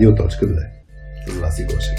Радио.2 0.00 0.30
с 1.26 1.38
Васи 1.40 1.64
Гошев. 1.64 1.98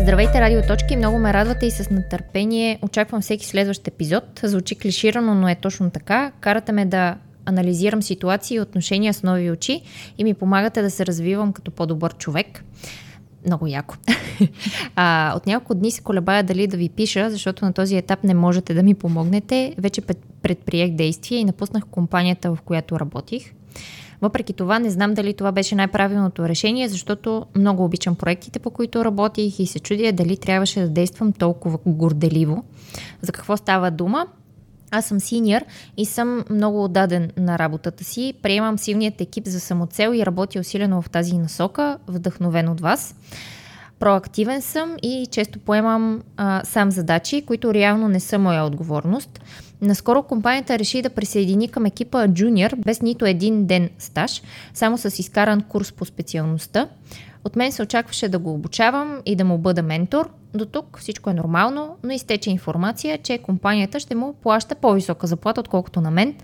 Здравейте, 0.00 0.40
радиоточки! 0.40 0.96
Много 0.96 1.18
ме 1.18 1.32
радвате 1.32 1.66
и 1.66 1.70
с 1.70 1.90
нетърпение 1.90 2.78
очаквам 2.82 3.20
всеки 3.20 3.46
следващ 3.46 3.88
епизод. 3.88 4.24
Звучи 4.42 4.78
клиширано, 4.78 5.34
но 5.34 5.48
е 5.48 5.54
точно 5.54 5.90
така. 5.90 6.32
Карате 6.40 6.72
ме 6.72 6.86
да 6.86 7.16
анализирам 7.46 8.02
ситуации 8.02 8.54
и 8.56 8.60
отношения 8.60 9.14
с 9.14 9.22
нови 9.22 9.50
очи 9.50 9.82
и 10.18 10.24
ми 10.24 10.34
помагате 10.34 10.82
да 10.82 10.90
се 10.90 11.06
развивам 11.06 11.52
като 11.52 11.70
по-добър 11.70 12.14
човек. 12.14 12.64
Много 13.46 13.66
яко. 13.66 13.94
а, 14.96 15.32
от 15.36 15.46
няколко 15.46 15.74
дни 15.74 15.90
се 15.90 16.02
колебая 16.02 16.42
дали 16.42 16.66
да 16.66 16.76
ви 16.76 16.88
пиша, 16.88 17.30
защото 17.30 17.64
на 17.64 17.72
този 17.72 17.96
етап 17.96 18.24
не 18.24 18.34
можете 18.34 18.74
да 18.74 18.82
ми 18.82 18.94
помогнете. 18.94 19.74
Вече 19.78 20.02
предприех 20.42 20.90
действия 20.90 21.38
и 21.38 21.44
напуснах 21.44 21.84
компанията, 21.90 22.54
в 22.54 22.58
която 22.64 23.00
работих. 23.00 23.52
Въпреки 24.22 24.52
това 24.52 24.78
не 24.78 24.90
знам 24.90 25.14
дали 25.14 25.34
това 25.34 25.52
беше 25.52 25.74
най-правилното 25.74 26.48
решение, 26.48 26.88
защото 26.88 27.46
много 27.56 27.84
обичам 27.84 28.14
проектите, 28.14 28.58
по 28.58 28.70
които 28.70 29.04
работих 29.04 29.58
и 29.58 29.66
се 29.66 29.78
чудя 29.78 30.12
дали 30.12 30.36
трябваше 30.36 30.80
да 30.80 30.88
действам 30.88 31.32
толкова 31.32 31.78
горделиво. 31.86 32.64
За 33.22 33.32
какво 33.32 33.56
става 33.56 33.90
дума? 33.90 34.26
Аз 34.94 35.04
съм 35.04 35.20
синьор 35.20 35.60
и 35.96 36.06
съм 36.06 36.44
много 36.50 36.84
отдаден 36.84 37.30
на 37.36 37.58
работата 37.58 38.04
си. 38.04 38.34
Приемам 38.42 38.78
силният 38.78 39.20
екип 39.20 39.46
за 39.46 39.60
самоцел 39.60 40.14
и 40.14 40.26
работя 40.26 40.60
усилено 40.60 41.02
в 41.02 41.10
тази 41.10 41.38
насока, 41.38 41.98
вдъхновен 42.06 42.68
от 42.68 42.80
вас. 42.80 43.14
Проактивен 43.98 44.62
съм 44.62 44.96
и 45.02 45.26
често 45.30 45.58
поемам 45.58 46.22
а, 46.36 46.62
сам 46.64 46.90
задачи, 46.90 47.42
които 47.46 47.74
реално 47.74 48.08
не 48.08 48.20
са 48.20 48.38
моя 48.38 48.64
отговорност. 48.64 49.40
Наскоро 49.80 50.22
компанията 50.22 50.78
реши 50.78 51.02
да 51.02 51.10
присъедини 51.10 51.68
към 51.68 51.86
екипа 51.86 52.26
Junior 52.26 52.76
без 52.76 53.02
нито 53.02 53.26
един 53.26 53.66
ден 53.66 53.90
стаж, 53.98 54.42
само 54.74 54.98
с 54.98 55.18
изкаран 55.18 55.62
курс 55.62 55.92
по 55.92 56.04
специалността. 56.04 56.88
От 57.44 57.56
мен 57.56 57.72
се 57.72 57.82
очакваше 57.82 58.28
да 58.28 58.38
го 58.38 58.54
обучавам 58.54 59.18
и 59.26 59.36
да 59.36 59.44
му 59.44 59.58
бъда 59.58 59.82
ментор. 59.82 60.30
До 60.54 60.66
тук 60.66 60.98
всичко 60.98 61.30
е 61.30 61.34
нормално, 61.34 61.96
но 62.02 62.12
изтече 62.12 62.50
информация, 62.50 63.18
че 63.18 63.38
компанията 63.38 64.00
ще 64.00 64.14
му 64.14 64.32
плаща 64.32 64.74
по-висока 64.74 65.26
заплата, 65.26 65.60
отколкото 65.60 66.00
на 66.00 66.10
мен. 66.10 66.34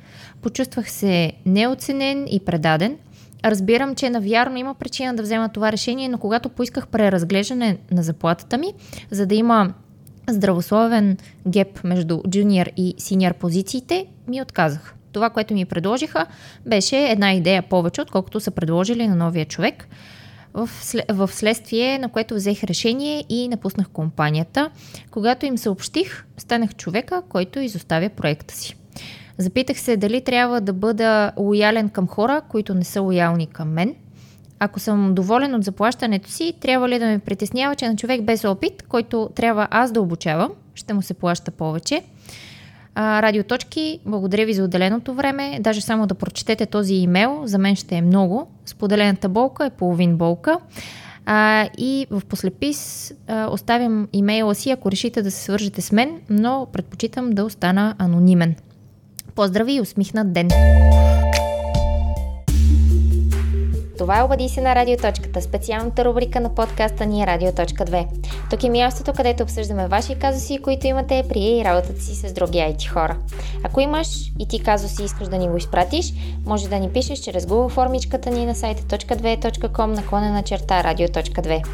Почувствах 0.43 0.91
се 0.91 1.33
неоценен 1.47 2.27
и 2.31 2.41
предаден. 2.41 2.97
Разбирам, 3.45 3.95
че 3.95 4.11
навярно 4.11 4.57
има 4.57 4.75
причина 4.75 5.15
да 5.15 5.23
взема 5.23 5.49
това 5.49 5.73
решение, 5.73 6.09
но 6.09 6.19
когато 6.19 6.49
поисках 6.49 6.89
преразглеждане 6.89 7.79
на 7.91 8.03
заплатата 8.03 8.59
ми, 8.59 8.75
за 9.11 9.27
да 9.27 9.35
има 9.35 9.75
здравословен 10.29 11.17
геп 11.49 11.85
между 11.85 12.23
джуниор 12.29 12.67
и 12.77 12.95
синьор 12.99 13.35
позициите, 13.35 14.07
ми 14.29 14.43
отказах. 14.43 14.95
Това, 15.13 15.31
което 15.31 15.55
ми 15.55 15.65
предложиха, 15.65 16.27
беше 16.67 16.97
една 16.97 17.33
идея 17.33 17.63
повече, 17.63 18.01
отколкото 18.01 18.41
са 18.41 18.51
предложили 18.51 19.09
на 19.09 19.17
новия 19.17 19.47
човек 19.47 19.89
в 21.09 21.29
следствие 21.33 21.99
на 21.99 22.09
което 22.09 22.35
взех 22.35 22.65
решение 22.65 23.25
и 23.29 23.49
напуснах 23.49 23.89
компанията. 23.89 24.71
Когато 25.11 25.47
им 25.47 25.59
съобщих, 25.59 26.25
станах 26.39 26.75
човека, 26.75 27.23
който 27.29 27.61
изоставя 27.61 28.09
проекта 28.09 28.55
си. 28.55 28.77
Запитах 29.39 29.81
се 29.81 29.97
дали 29.97 30.21
трябва 30.21 30.61
да 30.61 30.73
бъда 30.73 31.33
лоялен 31.37 31.89
към 31.89 32.07
хора, 32.07 32.43
които 32.49 32.75
не 32.75 32.85
са 32.85 33.01
лоялни 33.01 33.47
към 33.47 33.69
мен. 33.69 33.95
Ако 34.59 34.81
съм 34.81 35.15
доволен 35.15 35.55
от 35.55 35.65
заплащането 35.65 36.31
си, 36.31 36.55
трябва 36.61 36.89
ли 36.89 36.99
да 36.99 37.07
ме 37.07 37.19
притеснява, 37.19 37.75
че 37.75 37.89
на 37.89 37.97
човек 37.97 38.23
без 38.23 38.45
опит, 38.45 38.83
който 38.83 39.31
трябва 39.35 39.69
аз 39.71 39.93
да 39.93 40.01
обучавам, 40.01 40.53
ще 40.75 40.95
му 40.95 41.03
се 41.03 41.15
плаща 41.15 41.51
повече. 41.51 42.03
А, 43.01 43.23
радиоточки, 43.23 44.01
благодаря 44.07 44.47
ви 44.47 44.55
за 44.55 44.65
отделеното 44.65 45.15
време. 45.15 45.59
Даже 45.61 45.81
само 45.81 46.07
да 46.07 46.15
прочетете 46.15 46.67
този 46.67 46.95
имейл, 46.95 47.43
за 47.45 47.59
мен 47.59 47.77
ще 47.77 47.97
е 47.97 48.03
много. 48.03 48.47
Споделената 48.67 49.29
болка 49.29 49.67
е 49.67 49.71
половин 49.71 50.17
болка. 50.17 50.59
А, 51.27 51.69
и 51.79 52.07
в 52.11 52.23
послепис 52.29 53.13
а, 53.27 53.49
оставям 53.51 54.09
имейла 54.13 54.55
си, 54.55 54.71
ако 54.71 54.91
решите 54.91 55.23
да 55.23 55.31
се 55.31 55.43
свържете 55.43 55.81
с 55.81 55.93
мен, 55.93 56.21
но 56.31 56.67
предпочитам 56.73 57.31
да 57.31 57.45
остана 57.45 57.95
анонимен. 57.99 58.55
Поздрави 59.35 59.73
и 59.75 59.81
усмихнат 59.81 60.33
ден! 60.33 60.49
Това 63.99 64.19
е 64.19 64.23
Обади 64.23 64.49
се 64.49 64.61
на 64.61 64.75
Радиоточката, 64.75 65.43
специалната 65.43 66.05
рубрика 66.05 66.41
на 66.41 66.55
подкаста 66.55 67.07
ни 67.07 67.23
е 67.23 67.27
Радиоточка 67.27 67.85
2. 67.85 68.07
Тук 68.51 68.65
е 68.65 68.71
мястото, 68.71 69.13
където 69.13 69.43
обсъждаме 69.43 69.89
ваши 69.89 70.15
казуси, 70.15 70.59
които 70.59 70.87
имате 70.87 71.25
при 71.29 71.63
работата 71.65 72.01
си 72.01 72.15
с 72.15 72.33
други 72.33 72.59
IT 72.59 72.89
хора. 72.89 73.17
Ако 73.65 73.81
имаш 73.81 74.09
и 74.39 74.49
ти 74.49 74.63
казуси 74.63 75.05
искаш 75.05 75.29
да 75.29 75.39
ни 75.39 75.49
го 75.49 75.57
изпратиш, 75.57 76.13
може 76.47 76.69
да 76.69 76.79
ни 76.79 76.93
пишеш 76.93 77.19
чрез 77.19 77.47
Google 77.47 77.69
формичката 77.69 78.31
ни 78.31 78.47
на 78.47 78.55
сайта 78.55 78.99
.2.com 78.99 79.87
наклонена 79.87 80.43
черта 80.43 80.85
Радиоточка 80.85 81.43
2. 81.43 81.65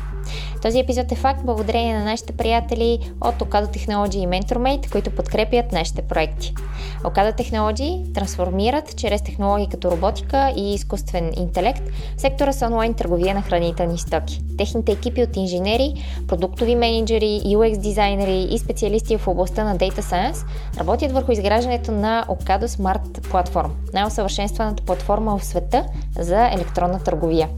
Този 0.64 0.78
епизод 0.78 1.12
е 1.12 1.14
факт 1.14 1.44
благодарение 1.44 1.98
на 1.98 2.04
нашите 2.04 2.32
приятели 2.32 2.98
от 3.20 3.34
Okado 3.34 3.66
Technology 3.66 4.16
и 4.16 4.26
MentorMate, 4.26 4.92
които 4.92 5.10
подкрепят 5.10 5.72
нашите 5.72 6.02
проекти. 6.02 6.54
Okado 7.02 7.40
Technology 7.40 8.14
трансформират 8.14 8.96
чрез 8.96 9.22
технологии 9.22 9.68
като 9.70 9.90
роботика 9.90 10.52
и 10.56 10.74
изкуствен 10.74 11.32
интелект 11.36 11.82
сектора 12.16 12.52
с 12.52 12.66
онлайн 12.66 12.94
търговия 12.94 13.34
на 13.34 13.42
хранителни 13.42 13.98
стоки. 13.98 14.40
Техните 14.58 14.92
екипи 14.92 15.22
от 15.22 15.36
инженери, 15.36 15.94
продуктови 16.28 16.74
менеджери, 16.74 17.42
UX 17.44 17.76
дизайнери 17.76 18.48
и 18.50 18.58
специалисти 18.58 19.16
в 19.16 19.28
областта 19.28 19.64
на 19.64 19.76
Data 19.76 20.00
Science 20.00 20.46
работят 20.78 21.12
върху 21.12 21.32
изграждането 21.32 21.92
на 21.92 22.26
Okado 22.28 22.66
Smart 22.66 23.20
Platform, 23.20 23.68
най-усъвършенстваната 23.94 24.82
платформа 24.82 25.38
в 25.38 25.44
света 25.44 25.84
за 26.18 26.46
електронна 26.46 27.02
търговия. 27.02 27.48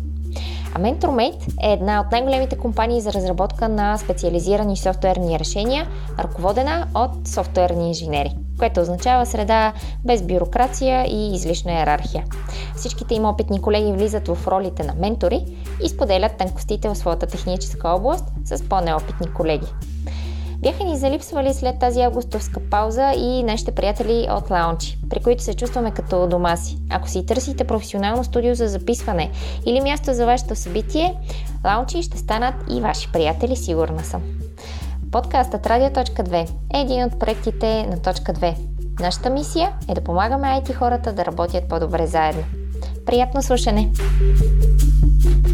А 0.77 0.79
MentorMate 0.79 1.63
е 1.63 1.73
една 1.73 2.01
от 2.01 2.13
най-големите 2.13 2.59
компании 2.59 3.01
за 3.01 3.13
разработка 3.13 3.69
на 3.69 3.99
специализирани 3.99 4.77
софтуерни 4.77 5.39
решения, 5.39 5.87
ръководена 6.19 6.89
от 6.95 7.29
софтуерни 7.29 7.89
инженери 7.89 8.37
което 8.59 8.81
означава 8.81 9.27
среда 9.27 9.73
без 10.05 10.23
бюрокрация 10.23 11.07
и 11.09 11.35
излишна 11.35 11.73
иерархия. 11.73 12.25
Всичките 12.77 13.15
им 13.15 13.25
опитни 13.25 13.63
колеги 13.63 13.93
влизат 13.93 14.29
в 14.29 14.47
ролите 14.47 14.85
на 14.85 14.95
ментори 14.95 15.45
и 15.85 15.89
споделят 15.89 16.37
тънкостите 16.37 16.89
в 16.89 16.95
своята 16.95 17.27
техническа 17.27 17.89
област 17.89 18.25
с 18.45 18.69
по-неопитни 18.69 19.33
колеги. 19.33 19.67
Бяха 20.59 20.85
ни 20.85 20.97
залипсвали 20.97 21.55
след 21.55 21.79
тази 21.79 22.01
августовска 22.01 22.61
пауза 22.71 23.13
и 23.17 23.43
нашите 23.43 23.73
приятели 23.73 24.27
от 24.31 24.51
лаунчи, 24.51 24.99
при 25.11 25.21
които 25.21 25.43
се 25.43 25.55
чувстваме 25.55 25.91
като 25.91 26.27
дома 26.27 26.57
си. 26.57 26.79
Ако 26.91 27.09
си 27.09 27.27
търсите 27.27 27.65
професионално 27.65 28.25
студио 28.25 28.55
за 28.55 28.69
записване 28.69 29.31
или 29.67 29.81
място 29.81 30.15
за 30.15 30.27
вашето 30.27 30.55
събитие, 30.55 31.15
лаунчи 31.65 32.03
ще 32.03 32.19
станат 32.19 32.55
и 32.71 32.81
ваши 32.81 33.13
приятели, 33.13 33.57
сигурна 33.57 34.05
съм. 34.05 34.23
Подкастът 35.13 35.67
Радио.2 35.67 36.49
е 36.75 36.81
един 36.81 37.05
от 37.05 37.19
проектите 37.19 37.87
на 37.87 38.03
Точка 38.03 38.33
2. 38.33 38.55
Нашата 39.01 39.31
мисия 39.31 39.73
е 39.89 39.95
да 39.95 40.01
помагаме 40.01 40.47
IT 40.47 40.75
хората 40.75 41.13
да 41.13 41.25
работят 41.25 41.69
по-добре 41.69 42.07
заедно. 42.07 42.43
Приятно 43.07 43.43
слушане! 43.43 43.91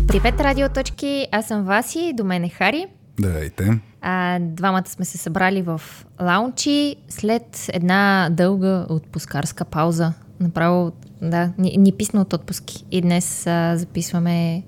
Привет, 0.09 0.41
радиоточки! 0.41 1.27
Аз 1.33 1.47
съм 1.47 1.65
Васи, 1.65 2.13
до 2.15 2.25
мен 2.25 2.45
е 2.45 2.49
Хари. 2.49 2.87
Здравейте! 3.23 3.81
А, 4.01 4.39
двамата 4.41 4.89
сме 4.89 5.05
се 5.05 5.19
събрали 5.19 5.63
в 5.63 5.81
лаунчи 6.21 6.97
след 7.09 7.71
една 7.73 8.29
дълга 8.33 8.87
отпускарска 8.89 9.65
пауза. 9.65 10.13
Направо, 10.41 10.93
да, 11.23 11.53
ни, 11.59 11.77
ни 11.79 11.93
писна 11.93 12.21
от 12.21 12.33
отпуски. 12.33 12.85
И 12.91 13.01
днес 13.01 13.47
а, 13.47 13.77
записваме 13.77 14.63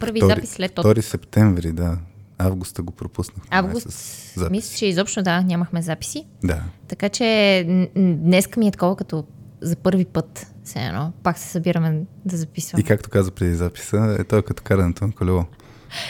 първи 0.00 0.20
Втори, 0.20 0.34
запис 0.34 0.50
след 0.50 0.78
отпуск. 0.78 0.96
2 0.96 1.00
септември, 1.00 1.72
да. 1.72 1.98
Августа 2.38 2.82
го 2.82 2.92
пропуснах. 2.92 3.44
Август, 3.50 3.88
мисля, 4.50 4.76
че 4.78 4.86
изобщо 4.86 5.22
да, 5.22 5.40
нямахме 5.40 5.82
записи. 5.82 6.26
Да. 6.44 6.62
Така 6.88 7.08
че 7.08 7.64
днеска 7.96 8.60
ми 8.60 8.68
е 8.68 8.70
такова 8.70 8.96
като 8.96 9.24
за 9.60 9.76
първи 9.76 10.04
път, 10.04 10.46
все 10.64 10.78
едно, 10.78 11.12
пак 11.22 11.38
се 11.38 11.48
събираме 11.48 12.02
да 12.24 12.36
записваме. 12.36 12.80
И 12.80 12.84
както 12.84 13.10
каза 13.10 13.30
преди 13.30 13.54
записа, 13.54 14.16
е 14.20 14.24
той 14.24 14.42
като 14.42 14.62
карането 14.62 15.06
на 15.06 15.12
колело. 15.12 15.44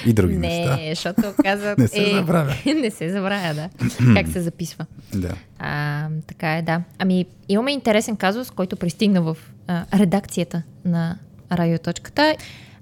И 0.07 0.13
други 0.13 0.37
не, 0.37 0.49
неща. 0.49 0.77
Не, 0.77 0.95
защото 0.95 1.23
казват... 1.43 1.79
не 1.79 1.89
се 1.89 2.11
е, 2.11 2.15
забравя. 2.15 2.55
не 2.67 2.91
се 2.91 3.11
забравя, 3.11 3.55
да. 3.55 3.69
как 4.15 4.29
се 4.29 4.41
записва. 4.41 4.87
Да. 5.15 5.35
А, 5.59 6.09
така 6.27 6.57
е, 6.57 6.63
да. 6.63 6.83
Ами, 6.99 7.27
имаме 7.49 7.73
интересен 7.73 8.17
казус, 8.17 8.51
който 8.51 8.77
пристигна 8.77 9.23
в 9.23 9.37
а, 9.67 9.85
редакцията 9.99 10.63
на 10.85 11.19
радиоточката. 11.53 12.35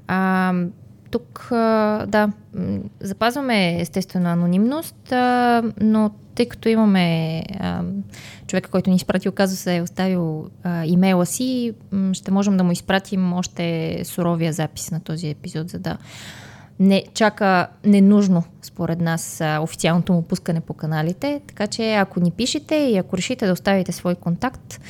А, 0.07 0.53
тук, 1.11 1.47
да, 2.07 2.33
запазваме 3.01 3.81
естествено 3.81 4.29
анонимност, 4.29 5.13
но 5.81 6.11
тъй 6.35 6.47
като 6.47 6.69
имаме 6.69 7.43
човека, 8.47 8.71
който 8.71 8.91
ни 8.91 8.97
изпратил 8.97 9.33
казуса 9.33 9.73
е 9.73 9.83
оставил 9.83 10.51
имейла 10.85 11.27
си, 11.27 11.73
ще 12.13 12.31
можем 12.31 12.57
да 12.57 12.65
му 12.65 12.73
изпратим 12.73 13.33
още 13.33 14.01
суровия 14.05 14.53
запис 14.53 14.91
на 14.91 15.01
този 15.01 15.29
епизод, 15.29 15.71
за 15.71 15.79
да 15.79 15.97
не 16.79 17.05
чака 17.15 17.69
ненужно, 17.85 18.45
според 18.63 19.01
нас, 19.01 19.43
официалното 19.61 20.13
му 20.13 20.23
пускане 20.23 20.61
по 20.61 20.75
каналите. 20.75 21.41
Така 21.47 21.67
че 21.67 21.95
ако 21.95 22.21
ни 22.21 22.31
пишете 22.31 22.75
и 22.75 22.97
ако 22.97 23.17
решите 23.17 23.47
да 23.47 23.53
оставите 23.53 23.93
свой 23.93 24.15
контакт, 24.15 24.81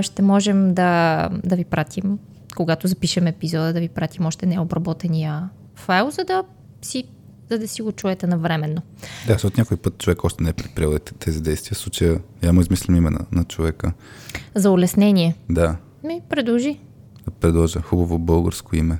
ще 0.00 0.22
можем 0.22 0.74
да, 0.74 1.28
да 1.44 1.56
ви 1.56 1.64
пратим 1.64 2.18
когато 2.54 2.88
запишем 2.88 3.26
епизода, 3.26 3.72
да 3.72 3.80
ви 3.80 3.88
пратим 3.88 4.26
още 4.26 4.46
необработения 4.46 5.48
файл, 5.74 6.10
за 6.10 6.24
да 6.24 6.44
си 6.82 7.04
за 7.50 7.58
да 7.58 7.68
си 7.68 7.82
го 7.82 7.92
чуете 7.92 8.26
навременно. 8.26 8.82
Да, 9.26 9.32
защото 9.32 9.60
някой 9.60 9.76
път 9.76 9.98
човек 9.98 10.24
още 10.24 10.44
не 10.44 10.50
е 10.50 10.52
предприел 10.52 10.98
тези 10.98 11.42
действия. 11.42 11.74
В 11.74 11.78
случая 11.78 12.20
я 12.42 12.52
му 12.52 12.60
измислим 12.60 12.96
име 12.96 13.10
на, 13.10 13.20
на 13.32 13.44
човека. 13.44 13.92
За 14.54 14.70
улеснение. 14.70 15.36
Да. 15.50 15.76
Ми, 16.04 16.20
предложи. 16.28 16.78
Да 17.24 17.30
предложа 17.30 17.80
хубаво 17.80 18.18
българско 18.18 18.76
име. 18.76 18.98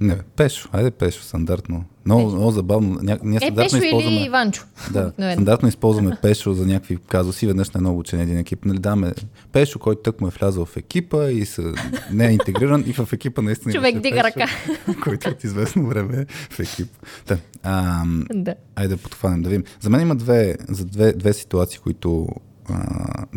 Не, 0.00 0.18
Пешо. 0.36 0.68
Айде 0.72 0.90
Пешо, 0.90 1.22
стандартно. 1.22 1.84
Много, 2.04 2.30
много 2.30 2.50
забавно. 2.50 2.98
Ня... 3.02 3.18
Ние 3.22 3.38
е, 3.42 3.54
Пешо 3.54 3.76
използваме... 3.76 4.16
или 4.16 4.24
Иванчо. 4.24 4.64
Да, 4.92 5.12
стандартно 5.32 5.68
използваме 5.68 6.16
Пешо 6.22 6.52
за 6.52 6.66
някакви 6.66 6.96
казуси. 6.96 7.46
Веднъж 7.46 7.70
на 7.70 7.78
едно 7.78 7.92
обучение 7.92 8.22
един 8.22 8.38
екип. 8.38 8.64
Нали, 8.64 8.78
даме 8.78 9.12
Пешо, 9.52 9.78
който 9.78 10.02
тък 10.02 10.20
му 10.20 10.26
е 10.26 10.30
влязъл 10.30 10.64
в 10.64 10.76
екипа 10.76 11.30
и 11.30 11.46
се... 11.46 11.72
не 12.12 12.28
е 12.28 12.32
интегриран 12.32 12.84
и 12.86 12.92
в 12.92 13.12
екипа 13.12 13.42
наистина 13.42 13.74
Човек 13.74 14.00
дига 14.00 14.24
ръка. 14.24 14.46
който 15.04 15.28
от 15.28 15.44
известно 15.44 15.86
време 15.86 16.16
е 16.16 16.26
в 16.54 16.60
екип. 16.60 16.88
Да. 17.26 17.38
А, 17.62 18.04
да. 18.34 18.54
Айде 18.76 18.94
да 18.94 19.02
подхванем, 19.02 19.42
да 19.42 19.48
видим. 19.48 19.64
За 19.80 19.90
мен 19.90 20.00
има 20.00 20.16
две, 20.16 20.56
за 20.68 20.84
две, 20.84 21.12
две 21.12 21.32
ситуации, 21.32 21.78
които... 21.78 22.28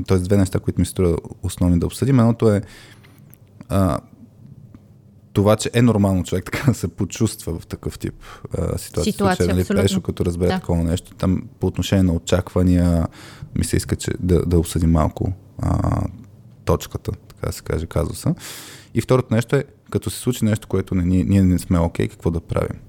т.е. 0.08 0.18
две 0.18 0.38
неща, 0.38 0.60
които 0.60 0.80
ми 0.80 0.86
струва 0.86 1.18
основни 1.44 1.80
да 1.80 1.86
обсъдим. 1.86 2.20
Едното 2.20 2.52
е 2.52 2.62
а, 3.70 4.00
това, 5.34 5.56
че 5.56 5.70
е 5.74 5.82
нормално 5.82 6.24
човек 6.24 6.46
така 6.46 6.64
да 6.72 6.74
се 6.78 6.88
почувства 6.88 7.60
в 7.60 7.68
такъв 7.68 8.00
тип 8.00 8.14
а, 8.58 8.78
ситуация. 8.78 9.14
Ситуация, 9.14 9.48
нали. 9.48 9.66
Пешо, 9.66 10.02
като 10.02 10.26
разбере 10.26 10.50
Да. 10.50 10.56
такова 10.60 10.84
нещо. 10.84 11.14
Там 11.16 11.44
по 11.60 11.68
отношение 11.68 12.04
на 12.04 12.14
очаквания 12.14 13.08
ми 13.56 13.64
се 13.64 13.78
иска 13.78 13.96
че, 13.96 14.12
да, 14.20 14.46
да 14.46 14.60
обсъдим 14.60 14.92
малко 14.92 15.34
а, 15.60 16.02
точката, 16.66 17.12
така 17.12 17.48
да 17.48 17.54
се 17.54 17.64
каже, 17.64 17.86
казуса. 17.86 18.36
И 18.94 19.02
второто 19.02 19.34
нещо 19.34 19.56
е, 19.56 19.64
като 19.90 20.10
се 20.10 20.20
случи 20.20 20.46
нещо, 20.46 20.68
което 20.68 20.96
не, 20.96 21.04
ние, 21.04 21.24
ние 21.24 21.44
не 21.44 21.60
сме 21.60 21.80
окей, 21.80 22.08
какво 22.08 22.32
да 22.32 22.40
правим. 22.40 22.80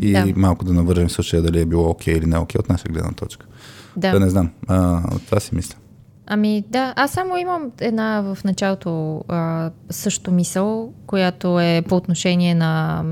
И 0.00 0.12
Да. 0.12 0.32
малко 0.36 0.64
да 0.64 0.72
навържем 0.72 1.10
случая 1.10 1.42
дали 1.42 1.60
е 1.60 1.66
било 1.66 1.90
окей 1.90 2.14
или 2.14 2.26
не 2.26 2.38
окей 2.38 2.58
от 2.58 2.68
наша 2.68 2.88
гледна 2.88 3.12
точка. 3.12 3.46
Да, 3.96 4.12
Да. 4.12 4.20
не 4.20 4.30
знам. 4.30 4.50
А, 4.66 5.02
това 5.18 5.40
си 5.40 5.54
мисля. 5.54 5.76
Ами 6.30 6.64
да, 6.68 6.94
аз 6.96 7.10
само 7.10 7.36
имам 7.36 7.72
една 7.80 8.20
в 8.20 8.44
началото 8.44 9.24
а, 9.28 9.70
също 9.90 10.30
мисъл, 10.30 10.92
която 11.06 11.60
е 11.60 11.82
по 11.88 11.96
отношение 11.96 12.54
на 12.54 13.04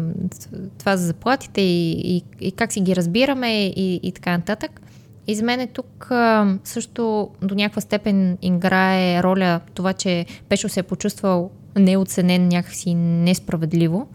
това 0.79 0.97
за 0.97 1.07
заплатите 1.07 1.61
и, 1.61 1.91
и, 2.17 2.23
и 2.41 2.53
как 2.53 2.73
си 2.73 2.81
ги 2.81 2.97
разбираме 2.97 3.67
и, 3.67 4.01
и 4.03 4.13
така 4.13 4.37
нататък. 4.37 4.81
И 5.27 5.35
за 5.35 5.45
мен 5.45 5.61
е 5.61 5.67
тук 5.67 6.11
а, 6.11 6.55
също 6.65 7.31
до 7.43 7.55
някаква 7.55 7.81
степен 7.81 8.39
играе 8.43 9.23
роля 9.23 9.61
това, 9.75 9.93
че 9.93 10.27
Пешо 10.49 10.69
се 10.69 10.81
е 10.81 10.83
почувствал 10.83 11.51
неоценен 11.77 12.49
някакси 12.49 12.95
несправедливо, 12.95 14.09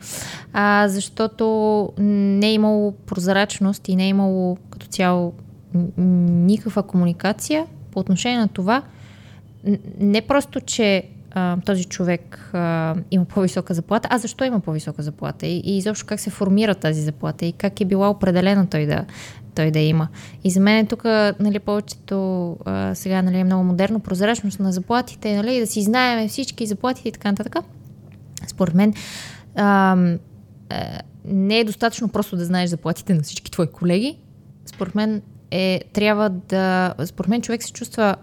а, 0.54 0.88
защото 0.88 1.90
не 1.98 2.48
е 2.48 2.54
имало 2.54 2.92
прозрачност 2.92 3.88
и 3.88 3.96
не 3.96 4.06
е 4.06 4.10
имало 4.10 4.58
като 4.70 4.88
цяло 4.88 5.34
никаква 5.88 6.84
комуникация 6.84 7.66
по 7.92 8.00
отношение 8.00 8.40
на 8.40 8.48
това, 8.48 8.82
не 10.00 10.22
просто, 10.22 10.62
че 10.62 11.04
а, 11.32 11.58
този 11.66 11.86
човек 11.86 12.50
а, 12.54 12.96
има 13.12 13.26
по-висока 13.26 13.74
заплата, 13.74 14.08
а 14.12 14.18
защо 14.18 14.44
има 14.44 14.60
по-висока 14.60 15.04
заплата 15.04 15.48
и, 15.48 15.62
и 15.66 15.78
изобщо 15.78 16.06
как 16.06 16.20
се 16.20 16.30
формира 16.30 16.76
тази 16.76 17.02
заплата 17.02 17.46
и 17.46 17.52
как 17.52 17.82
е 17.82 17.86
била 17.86 18.10
определена 18.10 18.68
той 18.68 18.86
да, 18.86 19.06
той 19.56 19.72
да 19.72 19.80
има. 19.80 20.08
И 20.44 20.52
за 20.52 20.60
мен 20.60 20.88
тук 20.88 21.04
нали, 21.40 21.60
повечето 21.60 22.58
а, 22.66 22.96
сега 22.96 23.22
нали, 23.22 23.38
е 23.38 23.44
много 23.44 23.64
модерно 23.64 24.00
прозрачност 24.00 24.60
на 24.60 24.72
заплатите, 24.72 25.36
нали, 25.36 25.60
да 25.60 25.68
си 25.68 25.82
знаем 25.82 26.30
всички 26.30 26.66
заплати 26.66 27.08
и 27.08 27.12
така 27.12 27.32
нататък. 27.32 27.56
Според 28.48 28.74
мен 28.74 28.94
а, 29.56 29.98
а, 30.70 31.00
не 31.26 31.60
е 31.60 31.64
достатъчно 31.64 32.10
просто 32.10 32.36
да 32.36 32.46
знаеш 32.46 32.70
заплатите 32.70 33.14
на 33.14 33.22
всички 33.22 33.52
твои 33.52 33.68
колеги. 33.68 34.18
Според 34.66 34.96
мен 34.96 35.22
е, 35.52 35.82
трябва 35.94 36.30
да... 36.30 36.94
Според 37.06 37.30
мен 37.30 37.42
човек 37.42 37.64
се 37.64 37.74
чувства 37.74 38.16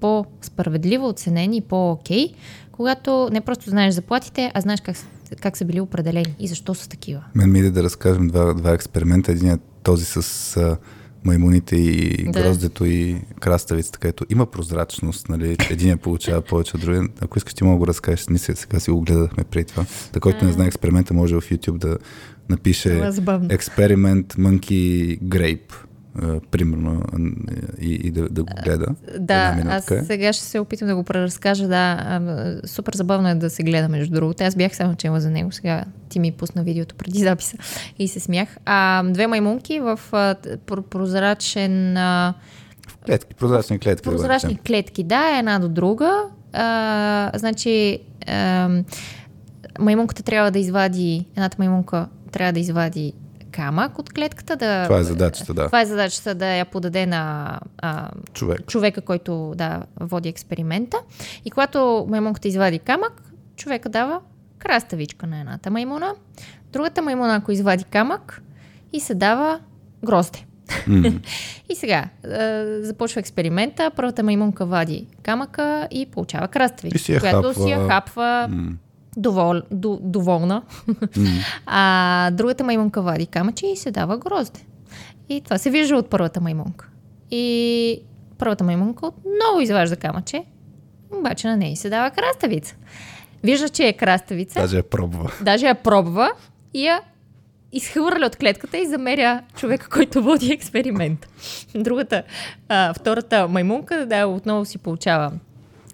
по-справедливо 0.00 1.08
оценен 1.08 1.54
и 1.54 1.60
по-окей, 1.60 2.32
когато 2.72 3.28
не 3.32 3.40
просто 3.40 3.70
знаеш 3.70 3.94
заплатите, 3.94 4.50
а 4.54 4.60
знаеш 4.60 4.80
как, 4.80 4.96
как 5.40 5.56
са 5.56 5.64
били 5.64 5.80
определени 5.80 6.34
и 6.38 6.48
защо 6.48 6.74
са 6.74 6.88
такива. 6.88 7.24
Мен 7.34 7.52
ми 7.52 7.58
иде 7.58 7.70
да 7.70 7.82
разкажем 7.82 8.28
два, 8.28 8.54
два 8.54 8.72
експеримента. 8.72 9.32
Единият 9.32 9.60
е 9.60 9.64
този 9.82 10.04
с 10.04 10.56
а, 10.56 10.76
маймуните 11.24 11.76
и 11.76 12.24
Да. 12.24 12.42
гроздето 12.42 12.84
и 12.84 13.16
краставицата, 13.40 13.98
където 13.98 14.24
има 14.30 14.46
прозрачност, 14.46 15.28
нали? 15.28 15.56
Един 15.70 15.98
получава 15.98 16.40
повече 16.40 16.76
от 16.76 16.80
другия. 16.80 17.02
Ако 17.20 17.38
искаш, 17.38 17.54
ти 17.54 17.64
мога 17.64 17.74
да 17.74 17.78
го 17.78 17.86
разкажеш. 17.86 18.26
Ние 18.28 18.38
сега 18.38 18.80
си 18.80 18.90
го 18.90 19.00
гледахме 19.00 19.44
преди 19.44 19.64
това. 19.64 19.84
Та, 20.12 20.20
който 20.20 20.44
не 20.44 20.52
знае 20.52 20.66
експеримента, 20.66 21.14
може 21.14 21.34
в 21.34 21.40
YouTube 21.40 21.78
да 21.78 21.98
напише 22.48 22.98
е 22.98 23.10
експеримент 23.50 24.34
Monkey 24.34 25.20
Grape, 25.20 25.87
примерно, 26.50 27.02
и, 27.80 27.94
и 27.94 28.10
да, 28.10 28.28
да 28.28 28.42
го 28.42 28.52
гледа. 28.64 28.86
Да, 29.18 29.62
аз 29.68 29.90
е. 29.90 30.04
сега 30.04 30.32
ще 30.32 30.44
се 30.44 30.58
опитам 30.58 30.88
да 30.88 30.96
го 30.96 31.04
преразкажа. 31.04 31.68
Да, 31.68 32.60
супер 32.64 32.92
забавно 32.94 33.28
е 33.28 33.34
да 33.34 33.50
се 33.50 33.62
гледа, 33.62 33.88
между 33.88 34.14
другото. 34.14 34.44
Аз 34.44 34.54
бях 34.56 34.76
само 34.76 34.94
чела 34.94 35.20
за 35.20 35.30
него. 35.30 35.52
Сега 35.52 35.84
ти 36.08 36.20
ми 36.20 36.32
пусна 36.32 36.62
видеото 36.62 36.94
преди 36.94 37.18
записа 37.18 37.56
и 37.98 38.08
се 38.08 38.20
смях. 38.20 38.48
А, 38.64 39.02
две 39.02 39.26
маймунки 39.26 39.80
в 39.80 40.00
а, 40.12 40.34
прозрачен... 40.90 41.96
А, 41.96 42.34
Клетки, 43.06 43.34
прозрачни 43.34 43.78
клетки. 43.78 44.04
да 44.04 44.10
прозрачни 44.10 44.50
речем. 44.50 44.64
клетки, 44.66 45.04
да, 45.04 45.38
една 45.38 45.58
до 45.58 45.68
друга. 45.68 46.22
А, 46.52 47.30
значи, 47.34 47.98
а, 48.26 48.70
маймунката 49.78 50.22
трябва 50.22 50.50
да 50.50 50.58
извади, 50.58 51.26
едната 51.36 51.56
маймунка 51.58 52.08
трябва 52.32 52.52
да 52.52 52.60
извади 52.60 53.12
камък 53.58 53.98
от 53.98 54.12
клетката. 54.12 54.56
Да, 54.56 54.84
Това 54.84 54.98
е 54.98 55.02
задачата, 55.02 55.54
да. 55.54 55.66
Това 55.66 55.80
е 55.80 55.86
задачата 55.86 56.34
да 56.34 56.46
я 56.46 56.64
подаде 56.64 57.06
на 57.06 57.50
а, 57.78 58.08
Човек. 58.32 58.66
човека, 58.66 59.00
който 59.00 59.52
да 59.56 59.82
води 60.00 60.28
експеримента. 60.28 60.96
И 61.44 61.50
когато 61.50 62.06
маймунката 62.08 62.48
извади 62.48 62.78
камък, 62.78 63.22
човека 63.56 63.88
дава 63.88 64.20
краставичка 64.58 65.26
на 65.26 65.40
едната 65.40 65.70
маймуна. 65.70 66.14
Другата 66.72 67.02
маймуна, 67.02 67.34
ако 67.34 67.52
извади 67.52 67.84
камък, 67.84 68.42
и 68.92 69.00
се 69.00 69.14
дава 69.14 69.60
грозде. 70.04 70.44
М. 70.86 71.12
И 71.70 71.74
сега 71.74 72.04
е, 72.24 72.64
започва 72.82 73.20
експеримента. 73.20 73.90
Първата 73.96 74.22
маймунка 74.22 74.66
вади 74.66 75.06
камъка 75.22 75.88
и 75.90 76.06
получава 76.06 76.48
краставичка, 76.48 76.98
си 76.98 77.12
я 77.12 77.20
която 77.20 77.48
хапва. 77.48 77.62
си 77.62 77.70
я 77.70 77.88
хапва 77.88 78.48
М. 78.50 78.72
довол, 79.18 79.60
до, 79.70 79.98
доволна. 80.02 80.62
а 81.66 82.30
другата 82.30 82.64
маймунка 82.64 83.02
вади 83.02 83.26
камъче 83.26 83.66
и 83.66 83.76
се 83.76 83.90
дава 83.90 84.18
грозде. 84.18 84.60
И 85.28 85.40
това 85.40 85.58
се 85.58 85.70
вижда 85.70 85.96
от 85.96 86.10
първата 86.10 86.40
маймунка. 86.40 86.88
И 87.30 88.00
първата 88.38 88.64
маймунка 88.64 89.06
отново 89.06 89.60
изважда 89.60 89.96
камъче, 89.96 90.44
обаче 91.18 91.48
на 91.48 91.56
нея 91.56 91.76
се 91.76 91.90
дава 91.90 92.10
краставица. 92.10 92.74
Вижда, 93.42 93.68
че 93.68 93.88
е 93.88 93.92
краставица, 93.92 94.60
Даже 94.60 94.76
я 94.76 94.82
пробва. 94.82 95.32
даже 95.42 95.66
я 95.66 95.74
пробва 95.74 96.30
и 96.74 96.86
я 96.86 97.00
изхвърля 97.72 98.26
от 98.26 98.36
клетката 98.36 98.78
и 98.78 98.86
замеря 98.86 99.42
човека, 99.56 99.88
който 99.88 100.22
води 100.22 100.52
експеримент. 100.52 101.26
Другата, 101.74 102.22
а, 102.68 102.94
втората 102.94 103.48
маймунка, 103.48 104.06
да, 104.06 104.26
отново 104.26 104.64
си 104.64 104.78
получава 104.78 105.32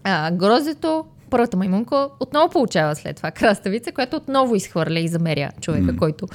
а, 0.05 0.31
гроздето. 0.31 1.05
Първата 1.31 1.57
маймунка 1.57 2.09
отново 2.21 2.51
получава 2.51 2.97
след 2.97 3.17
това 3.17 3.31
краставица, 3.31 3.93
която 3.93 4.17
отново 4.17 4.55
изхвърля 4.55 5.01
и 5.01 5.09
замеря 5.09 5.51
човека, 5.61 5.93
М. 5.93 5.97
който, 5.97 6.27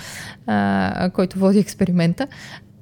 а, 0.47 1.09
който 1.13 1.39
води 1.39 1.59
експеримента. 1.59 2.27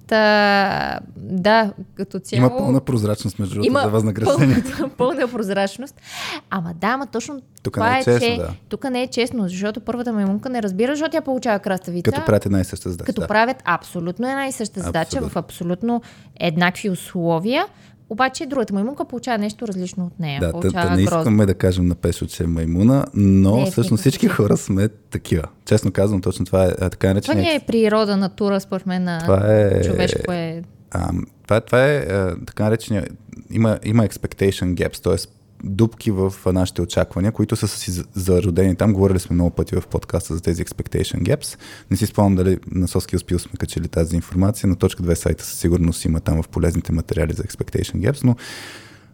Та, 0.08 1.00
да, 1.18 1.74
като 1.96 2.20
цяло... 2.20 2.40
Има 2.40 2.58
пълна 2.58 2.82
прозрачност, 2.82 3.40
между 3.40 3.56
другото, 3.56 3.82
за 3.84 3.90
възнаграждението. 3.90 4.72
Пълна, 4.78 4.94
пълна 4.98 5.28
прозрачност. 5.28 6.02
Ама 6.50 6.74
да, 6.82 6.88
ама 6.88 7.08
точно 7.08 7.42
Тук 7.64 7.74
това 7.74 7.90
не 7.90 7.98
е 7.98 8.00
е, 8.00 8.04
честно, 8.04 8.20
че 8.20 8.38
да. 8.38 8.54
тук 8.70 8.90
не 8.90 9.02
е 9.02 9.08
честно, 9.08 9.48
защото 9.48 9.82
първата 9.82 10.14
маймунка 10.14 10.50
не 10.50 10.64
разбира, 10.64 10.92
защото 10.92 11.12
тя 11.12 11.22
получава 11.22 11.60
краставица. 11.60 12.12
Като 12.12 12.26
правят 12.26 12.46
една 12.46 12.60
и 12.60 12.64
съща 12.64 12.90
задача. 12.90 13.06
като 13.06 13.22
да. 13.22 13.28
правят 13.28 13.58
абсолютно 13.66 14.30
една 14.30 14.48
и 14.48 14.52
съща 14.52 14.80
задача 14.80 15.18
Абсолютно. 15.18 15.30
в 15.30 15.36
абсолютно 15.36 16.02
еднакви 16.40 16.90
условия, 16.90 17.66
обаче 18.10 18.46
другата 18.46 18.74
маймунка 18.74 19.06
получава 19.06 19.38
нещо 19.38 19.68
различно 19.68 20.06
от 20.06 20.20
нея. 20.20 20.40
Да, 20.40 20.46
та, 20.46 20.52
получава 20.52 20.88
та 20.88 20.96
не 20.96 21.02
искаме 21.02 21.46
да 21.46 21.54
кажем 21.54 21.88
на 21.88 21.96
Пешо, 21.96 22.26
че 22.26 22.44
е 22.44 22.48
маймуна, 22.48 23.06
но 23.14 23.58
Не, 23.58 23.72
всъщност 23.72 24.02
всички 24.02 24.28
хора 24.28 24.58
сме 24.58 24.88
такива. 24.88 25.44
Честно 25.66 25.92
казвам, 25.92 26.22
точно 26.22 26.46
това 26.46 26.66
е 26.66 26.68
а, 26.68 26.90
така 26.90 26.98
Това 26.98 27.14
наречения... 27.14 27.44
ни 27.44 27.56
е 27.56 27.60
природа, 27.60 28.18
натура, 28.18 28.60
според 28.60 28.86
мен, 28.86 29.04
на 29.04 29.20
Това 29.20 29.54
е... 29.54 29.84
човешко 29.84 30.32
е... 30.32 30.64
А, 30.92 31.10
това, 31.44 31.56
е- 31.56 31.62
това 31.62 31.86
е 31.86 31.98
а, 31.98 32.36
така 32.46 32.64
наречения... 32.64 33.08
Има, 33.52 33.80
има 33.84 34.08
expectation 34.08 34.74
gaps, 34.74 35.04
т.е. 35.04 35.37
дупки 35.64 36.12
в 36.12 36.34
нашите 36.46 36.82
очаквания, 36.82 37.32
които 37.32 37.56
са 37.56 37.68
си 37.68 37.92
за- 37.92 38.06
зародени 38.14 38.76
там. 38.76 38.94
Говорили 38.94 39.20
сме 39.20 39.34
много 39.34 39.50
пъти 39.50 39.76
в 39.76 39.88
подкаста 39.88 40.34
за 40.34 40.42
тези 40.42 40.66
expectation 40.66 41.22
gaps. 41.22 41.60
Не 41.92 41.98
си 41.98 42.06
спомням 42.06 42.36
дали 42.36 42.60
на 42.72 42.88
Соски 42.88 43.16
успил 43.16 43.40
сме 43.40 43.58
качили 43.58 43.88
тази 43.88 44.16
информация. 44.16 44.70
На 44.70 44.76
точка 44.76 45.04
2 45.04 45.14
сайта 45.14 45.46
със 45.46 45.60
сигурност 45.60 46.06
има 46.06 46.20
там 46.20 46.44
в 46.44 46.48
полезните 46.48 46.92
материали 46.92 47.34
за 47.34 47.44
expectation 47.44 48.12
gaps, 48.12 48.24
но 48.24 48.36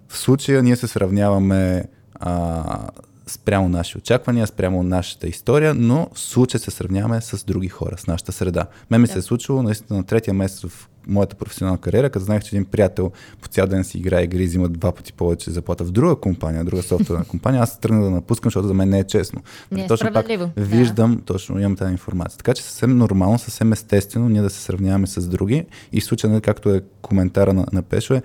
в 0.07 0.17
случая 0.17 0.63
ние 0.63 0.75
се 0.75 0.87
сравняваме 0.87 1.85
а, 2.15 2.87
спрямо 3.27 3.69
наши 3.69 3.97
очаквания, 3.97 4.47
спрямо 4.47 4.83
нашата 4.83 5.27
история, 5.27 5.73
но 5.73 6.09
в 6.13 6.19
случай 6.19 6.59
се 6.59 6.71
сравняваме 6.71 7.21
с 7.21 7.45
други 7.45 7.67
хора, 7.67 7.97
с 7.97 8.07
нашата 8.07 8.31
среда. 8.31 8.65
Мен 8.91 9.01
ми 9.01 9.07
да. 9.07 9.13
се 9.13 9.19
е 9.19 9.21
случило 9.21 9.63
наистина 9.63 9.97
на 9.97 10.03
третия 10.03 10.33
месец 10.33 10.65
в 10.65 10.89
моята 11.07 11.35
професионална 11.35 11.77
кариера, 11.77 12.09
като 12.09 12.25
знаех, 12.25 12.43
че 12.43 12.55
един 12.55 12.65
приятел 12.65 13.11
по 13.41 13.47
цял 13.47 13.67
ден 13.67 13.83
си 13.83 13.97
играе 13.97 14.23
игри 14.23 14.43
и 14.43 14.45
взима 14.45 14.69
два 14.69 14.91
пъти 14.91 15.13
повече 15.13 15.51
заплата 15.51 15.83
в 15.83 15.91
друга 15.91 16.15
компания, 16.15 16.63
друга 16.63 16.83
софтуерна 16.83 17.25
компания, 17.25 17.61
аз 17.61 17.79
тръгна 17.79 18.03
да 18.03 18.09
напускам, 18.09 18.49
защото 18.49 18.67
за 18.67 18.73
мен 18.73 18.89
не 18.89 18.99
е 18.99 19.03
честно. 19.03 19.41
Не 19.71 19.83
е 19.83 19.87
точно 19.87 20.13
пак 20.13 20.27
да. 20.27 20.49
виждам, 20.57 21.21
точно 21.25 21.59
имам 21.59 21.75
тази 21.75 21.91
информация. 21.91 22.37
Така 22.37 22.53
че 22.53 22.63
съвсем 22.63 22.97
нормално, 22.97 23.39
съвсем 23.39 23.73
естествено 23.73 24.29
ние 24.29 24.41
да 24.41 24.49
се 24.49 24.61
сравняваме 24.61 25.07
с 25.07 25.27
други 25.27 25.65
и 25.91 26.01
в 26.01 26.05
случая, 26.05 26.31
нали, 26.31 26.41
както 26.41 26.69
е 26.69 26.81
коментара 27.01 27.53
на, 27.53 27.65
на 27.73 27.81
Пешо, 27.81 28.13
е 28.13 28.21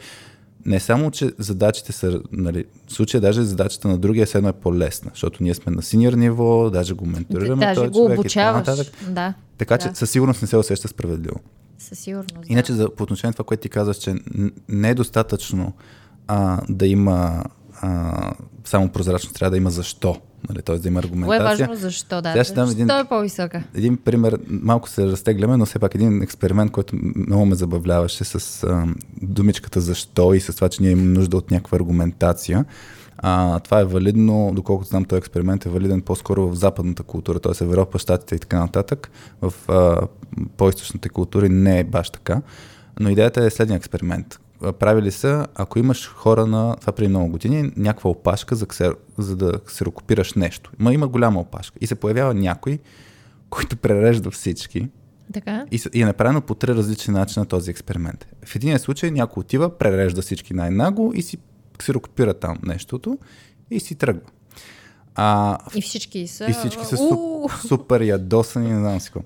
не 0.66 0.80
само, 0.80 1.10
че 1.10 1.32
задачите 1.38 1.92
са, 1.92 2.20
нали, 2.32 2.64
в 2.86 2.92
случая 2.92 3.20
даже 3.20 3.42
задачата 3.42 3.88
на 3.88 3.98
другия 3.98 4.26
седно 4.26 4.48
е 4.48 4.52
по-лесна, 4.52 5.10
защото 5.14 5.42
ние 5.42 5.54
сме 5.54 5.72
на 5.72 5.82
синьор 5.82 6.12
ниво, 6.12 6.70
даже 6.70 6.94
го 6.94 7.06
менторираме. 7.06 7.66
Даже 7.66 7.74
този 7.74 7.88
го 7.88 7.94
човек 7.94 8.18
обучаваш. 8.18 8.80
И 8.80 9.12
да. 9.12 9.34
Така 9.58 9.76
да. 9.76 9.88
че 9.88 9.94
със 9.94 10.10
сигурност 10.10 10.42
не 10.42 10.48
се 10.48 10.56
усеща 10.56 10.88
справедливо. 10.88 11.36
Със 11.78 11.98
сигурност. 11.98 12.48
Иначе 12.48 12.72
да. 12.72 12.78
за, 12.78 12.94
по 12.94 13.02
отношение 13.02 13.28
на 13.28 13.32
това, 13.32 13.44
което 13.44 13.60
ти 13.60 13.68
казваш, 13.68 13.96
че 13.96 14.14
не 14.68 14.90
е 14.90 14.94
достатъчно 14.94 15.72
а, 16.26 16.60
да 16.68 16.86
има 16.86 17.44
а, 17.80 18.32
само 18.64 18.88
прозрачност, 18.88 19.36
трябва 19.36 19.50
да 19.50 19.56
има 19.56 19.70
защо. 19.70 20.16
Нали, 20.48 20.62
т.е. 20.62 20.78
да 20.78 20.88
има 20.88 21.00
аргументация. 21.00 21.38
Кое 21.38 21.46
е 21.46 21.56
важно 21.56 21.76
защо, 21.76 22.22
да. 22.22 22.32
Сега 22.32 22.44
ще 22.44 22.54
дам 22.54 22.70
един, 22.70 22.90
е 22.90 23.04
по-висока? 23.08 23.62
Един 23.74 23.96
пример, 23.96 24.38
малко 24.48 24.88
се 24.88 25.06
разтегляме, 25.06 25.56
но 25.56 25.66
все 25.66 25.78
пак 25.78 25.94
един 25.94 26.22
експеримент, 26.22 26.72
който 26.72 26.96
много 27.16 27.46
ме 27.46 27.54
забавляваше 27.54 28.24
с 28.24 28.64
а, 28.64 28.86
думичката 29.22 29.80
защо 29.80 30.34
и 30.34 30.40
с 30.40 30.54
това, 30.54 30.68
че 30.68 30.82
ние 30.82 30.90
имаме 30.90 31.08
нужда 31.08 31.36
от 31.36 31.50
някаква 31.50 31.76
аргументация. 31.76 32.64
А, 33.18 33.60
това 33.60 33.80
е 33.80 33.84
валидно, 33.84 34.52
доколкото 34.54 34.88
знам, 34.88 35.04
този 35.04 35.18
експеримент 35.18 35.66
е 35.66 35.68
валиден 35.68 36.02
по-скоро 36.02 36.48
в 36.48 36.54
западната 36.54 37.02
култура, 37.02 37.40
т.е. 37.40 37.64
Европа, 37.64 37.98
Штатите 37.98 38.34
и 38.34 38.38
така 38.38 38.58
нататък. 38.58 39.10
В 39.42 39.54
а, 39.68 40.06
по-источните 40.56 41.08
култури 41.08 41.48
не 41.48 41.80
е 41.80 41.84
баш 41.84 42.10
така. 42.10 42.42
Но 43.00 43.10
идеята 43.10 43.44
е 43.44 43.50
следния 43.50 43.76
експеримент. 43.76 44.40
Правили 44.78 45.10
са, 45.10 45.46
ако 45.54 45.78
имаш 45.78 46.08
хора 46.08 46.46
на, 46.46 46.76
това 46.80 46.92
преди 46.92 47.08
много 47.08 47.28
години, 47.28 47.72
някаква 47.76 48.10
опашка, 48.10 48.56
за, 48.56 48.66
ксер, 48.66 48.96
за 49.18 49.36
да 49.36 49.52
ксерокопираш 49.66 50.34
нещо. 50.34 50.72
Ма 50.78 50.92
има 50.92 51.08
голяма 51.08 51.40
опашка. 51.40 51.78
И 51.80 51.86
се 51.86 51.94
появява 51.94 52.34
някой, 52.34 52.78
който 53.50 53.76
прережда 53.76 54.30
всички. 54.30 54.88
Така. 55.32 55.64
И, 55.70 55.80
и 55.94 56.02
е 56.02 56.06
направено 56.06 56.40
по 56.40 56.54
три 56.54 56.74
различни 56.74 57.14
начина 57.14 57.46
този 57.46 57.70
експеримент. 57.70 58.26
В 58.44 58.56
един 58.56 58.78
случай 58.78 59.10
някой 59.10 59.40
отива, 59.40 59.78
прережда 59.78 60.22
всички 60.22 60.54
най-наго 60.54 61.12
и 61.14 61.22
си 61.22 61.38
ксерокопира 61.78 62.34
там 62.34 62.58
нещото 62.62 63.18
и 63.70 63.80
си 63.80 63.94
тръгва. 63.94 64.30
А, 65.14 65.58
и 65.74 65.82
всички 65.82 66.26
са... 66.26 66.46
И 66.48 66.52
всички 66.52 66.84
са 66.84 66.96
суп, 66.96 67.50
супер 67.68 68.00
ядосани, 68.00 68.72
не 68.72 68.78
знам 68.78 69.00
си 69.00 69.10
какво. 69.10 69.22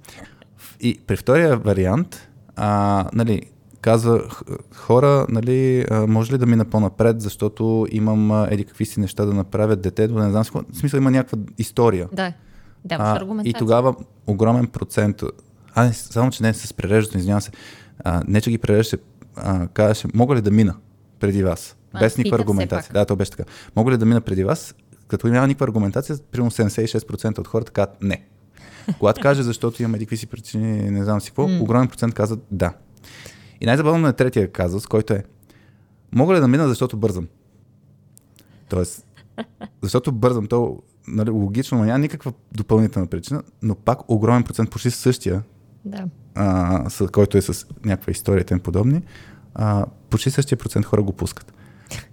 И 0.80 1.00
при 1.06 1.16
втория 1.16 1.56
вариант, 1.56 2.28
а, 2.56 3.04
нали, 3.12 3.42
казва 3.80 4.28
хора, 4.74 5.26
нали, 5.28 5.86
може 5.90 6.32
ли 6.32 6.38
да 6.38 6.46
мина 6.46 6.64
по-напред, 6.64 7.20
защото 7.20 7.86
имам 7.90 8.44
еди 8.50 8.64
какви 8.64 8.84
си 8.84 9.00
неща 9.00 9.24
да 9.24 9.34
направят 9.34 9.82
детето, 9.82 10.14
не 10.14 10.30
знам 10.30 10.44
си 10.44 10.50
какво. 10.50 10.72
В 10.72 10.76
смисъл 10.76 10.98
има 10.98 11.10
някаква 11.10 11.38
история. 11.58 12.08
Да, 12.12 12.32
аргументация. 12.90 13.50
И 13.50 13.54
тогава 13.54 13.94
огромен 14.26 14.66
процент, 14.66 15.22
а 15.74 15.84
не, 15.84 15.92
само 15.92 16.30
че 16.30 16.42
не 16.42 16.54
с 16.54 16.74
пререждането, 16.74 17.18
извинявам 17.18 17.40
се, 17.40 17.50
а, 18.04 18.22
не 18.28 18.40
че 18.40 18.50
ги 18.50 18.58
пререждаше, 18.58 18.96
казваше, 19.72 20.08
мога 20.14 20.34
ли 20.34 20.40
да 20.40 20.50
мина 20.50 20.76
преди 21.20 21.42
вас? 21.42 21.76
Без 22.00 22.18
никаква 22.18 22.38
аргументация. 22.38 22.92
Да, 22.92 23.04
то 23.04 23.16
беше 23.16 23.30
така. 23.30 23.44
Мога 23.76 23.92
ли 23.92 23.96
да 23.96 24.06
мина 24.06 24.20
преди 24.20 24.44
вас? 24.44 24.74
Като 25.08 25.28
няма 25.28 25.46
никаква 25.46 25.64
аргументация, 25.64 26.16
примерно 26.30 26.50
76% 26.50 27.38
от 27.38 27.48
хората 27.48 27.72
казват 27.72 28.02
не. 28.02 28.24
Когато 28.98 29.20
каже, 29.20 29.42
защото 29.42 29.82
имаме 29.82 29.98
какви 29.98 30.16
си 30.16 30.26
причини, 30.26 30.90
не 30.90 31.04
знам 31.04 31.20
си 31.20 31.30
какво, 31.30 31.48
mm. 31.48 31.60
огромен 31.60 31.88
процент 31.88 32.14
казват 32.14 32.40
да. 32.50 32.72
И 33.60 33.66
най-забавно 33.66 34.08
е 34.08 34.12
третия 34.12 34.52
казус, 34.52 34.86
който 34.86 35.12
е 35.14 35.24
мога 36.12 36.34
ли 36.34 36.40
да 36.40 36.48
мина, 36.48 36.68
защото 36.68 36.96
бързам? 36.96 37.28
Тоест, 38.68 39.06
защото 39.82 40.12
бързам, 40.12 40.46
то 40.46 40.82
нали, 41.08 41.30
логично, 41.30 41.78
но 41.78 41.84
няма 41.84 41.98
никаква 41.98 42.32
допълнителна 42.52 43.06
причина, 43.06 43.42
но 43.62 43.74
пак 43.74 44.10
огромен 44.10 44.44
процент, 44.44 44.70
почти 44.70 44.90
същия, 44.90 45.42
да. 45.84 46.04
а, 46.34 46.90
с, 46.90 47.08
който 47.08 47.38
е 47.38 47.42
с 47.42 47.66
някаква 47.84 48.10
история 48.10 48.44
и 48.56 48.58
подобни, 48.58 49.02
а, 49.54 49.86
почти 50.10 50.30
същия 50.30 50.58
процент 50.58 50.86
хора 50.86 51.02
го 51.02 51.12
пускат. 51.12 51.52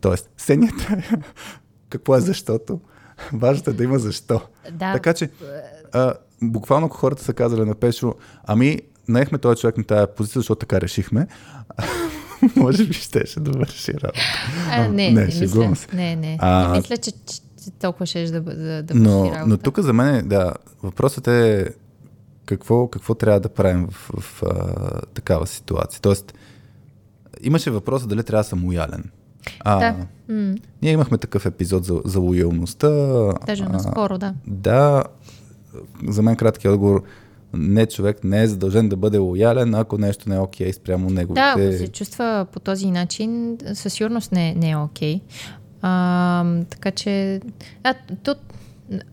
Тоест, 0.01 0.29
сенята 0.37 0.93
е 0.93 1.17
какво 1.89 2.15
е 2.15 2.21
защото, 2.21 2.79
важното 3.33 3.69
е 3.69 3.73
да 3.73 3.83
има 3.83 3.99
защо. 3.99 4.41
Да. 4.71 4.93
Така 4.93 5.13
че, 5.13 5.29
а, 5.91 6.13
буквално 6.41 6.85
ако 6.87 6.97
хората 6.97 7.23
са 7.23 7.33
казали 7.33 7.65
на 7.65 7.75
Пешо, 7.75 8.13
ами 8.43 8.79
наехме 9.07 9.37
този 9.37 9.61
човек 9.61 9.77
на 9.77 9.83
тази 9.83 10.07
позиция, 10.17 10.39
защото 10.39 10.59
така 10.59 10.81
решихме, 10.81 11.27
може 12.55 12.85
би 12.85 12.93
щеше 12.93 13.39
да 13.39 13.51
върши 13.51 13.93
работа. 13.93 14.19
А, 14.71 14.87
не, 14.87 15.11
не, 15.11 15.11
не, 15.11 15.25
мисля, 15.25 15.75
не, 15.93 16.15
не. 16.15 16.37
А, 16.41 16.67
не 16.67 16.77
мисля, 16.77 16.97
че, 16.97 17.11
че 17.11 17.41
толкова 17.79 18.05
ще 18.05 18.31
да, 18.31 18.41
да, 18.41 18.83
да 18.83 18.95
но, 18.95 19.25
работа. 19.25 19.45
Но 19.47 19.57
тук 19.57 19.79
за 19.79 19.93
мен, 19.93 20.27
да, 20.27 20.53
въпросът 20.83 21.27
е 21.27 21.69
какво, 22.45 22.87
какво 22.87 23.15
трябва 23.15 23.39
да 23.39 23.49
правим 23.49 23.87
в, 23.87 24.11
в, 24.13 24.23
в 24.23 24.43
а, 24.43 25.01
такава 25.13 25.47
ситуация. 25.47 26.01
Тоест, 26.01 26.33
имаше 27.41 27.71
въпроса 27.71 28.07
дали 28.07 28.23
трябва 28.23 28.43
да 28.43 28.49
съм 28.49 28.65
лоялен. 28.65 29.11
А, 29.59 29.79
да. 29.79 29.95
Ние 30.81 30.91
имахме 30.91 31.17
такъв 31.17 31.45
епизод 31.45 31.85
за, 31.85 32.01
за 32.05 32.19
лоялността. 32.19 32.89
Даже 33.45 33.63
наскоро, 33.63 34.17
да. 34.17 34.33
Да, 34.47 35.03
за 36.07 36.21
мен 36.21 36.35
краткият 36.35 36.73
отговор 36.73 37.03
не 37.53 37.85
човек 37.85 38.23
не 38.23 38.43
е 38.43 38.47
задължен 38.47 38.89
да 38.89 38.95
бъде 38.95 39.17
лоялен, 39.17 39.75
ако 39.75 39.97
нещо 39.97 40.29
не 40.29 40.35
е 40.35 40.39
окей 40.39 40.67
okay 40.67 40.71
спрямо 40.71 41.09
неговите... 41.09 41.41
Да, 41.41 41.53
ако 41.57 41.77
се 41.77 41.87
чувства 41.87 42.47
по 42.51 42.59
този 42.59 42.91
начин, 42.91 43.57
със 43.73 43.93
сигурност 43.93 44.31
не, 44.31 44.55
не 44.55 44.69
е 44.69 44.77
окей. 44.77 45.21
Okay. 45.83 46.65
така 46.69 46.91
че... 46.91 47.41
А, 47.83 47.93
то, 48.23 48.35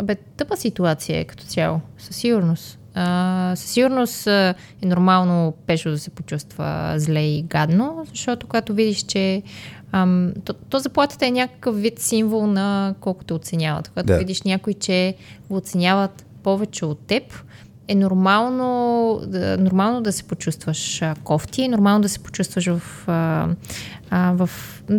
бе, 0.03 0.15
тъпа 0.15 0.57
ситуация 0.57 1.19
е 1.19 1.25
като 1.25 1.45
цяло, 1.45 1.81
със 1.99 2.17
сигурност. 2.17 2.79
А, 2.95 3.53
със 3.57 3.71
сигурност 3.71 4.27
е 4.27 4.55
нормално 4.83 5.55
Пешо 5.67 5.91
да 5.91 5.99
се 5.99 6.11
почувства 6.11 6.95
зле 6.97 7.21
и 7.21 7.43
гадно, 7.43 8.05
защото 8.09 8.47
когато 8.47 8.75
видиш, 8.75 9.03
че 9.03 9.43
ам, 9.93 10.33
то, 10.45 10.53
то 10.53 10.79
заплатата 10.79 11.27
е 11.27 11.31
някакъв 11.31 11.81
вид 11.81 11.99
символ 11.99 12.47
на 12.47 12.95
колко 13.01 13.25
те 13.25 13.35
оценяват. 13.35 13.89
Когато 13.89 14.07
да. 14.07 14.19
видиш 14.19 14.43
някой, 14.43 14.75
че 14.75 15.15
го 15.51 15.57
оценяват 15.57 16.27
повече 16.43 16.85
от 16.85 16.99
теб, 16.99 17.23
е 17.89 17.95
нормално, 17.95 19.21
нормално 19.59 20.01
да 20.01 20.13
се 20.13 20.23
почувстваш 20.23 21.03
кофти, 21.25 21.63
е 21.63 21.69
нормално 21.69 22.01
да 22.01 22.09
се 22.09 22.19
почувстваш 22.19 22.67
в, 22.67 23.05
а, 23.07 23.49
а, 24.11 24.33
в 24.33 24.51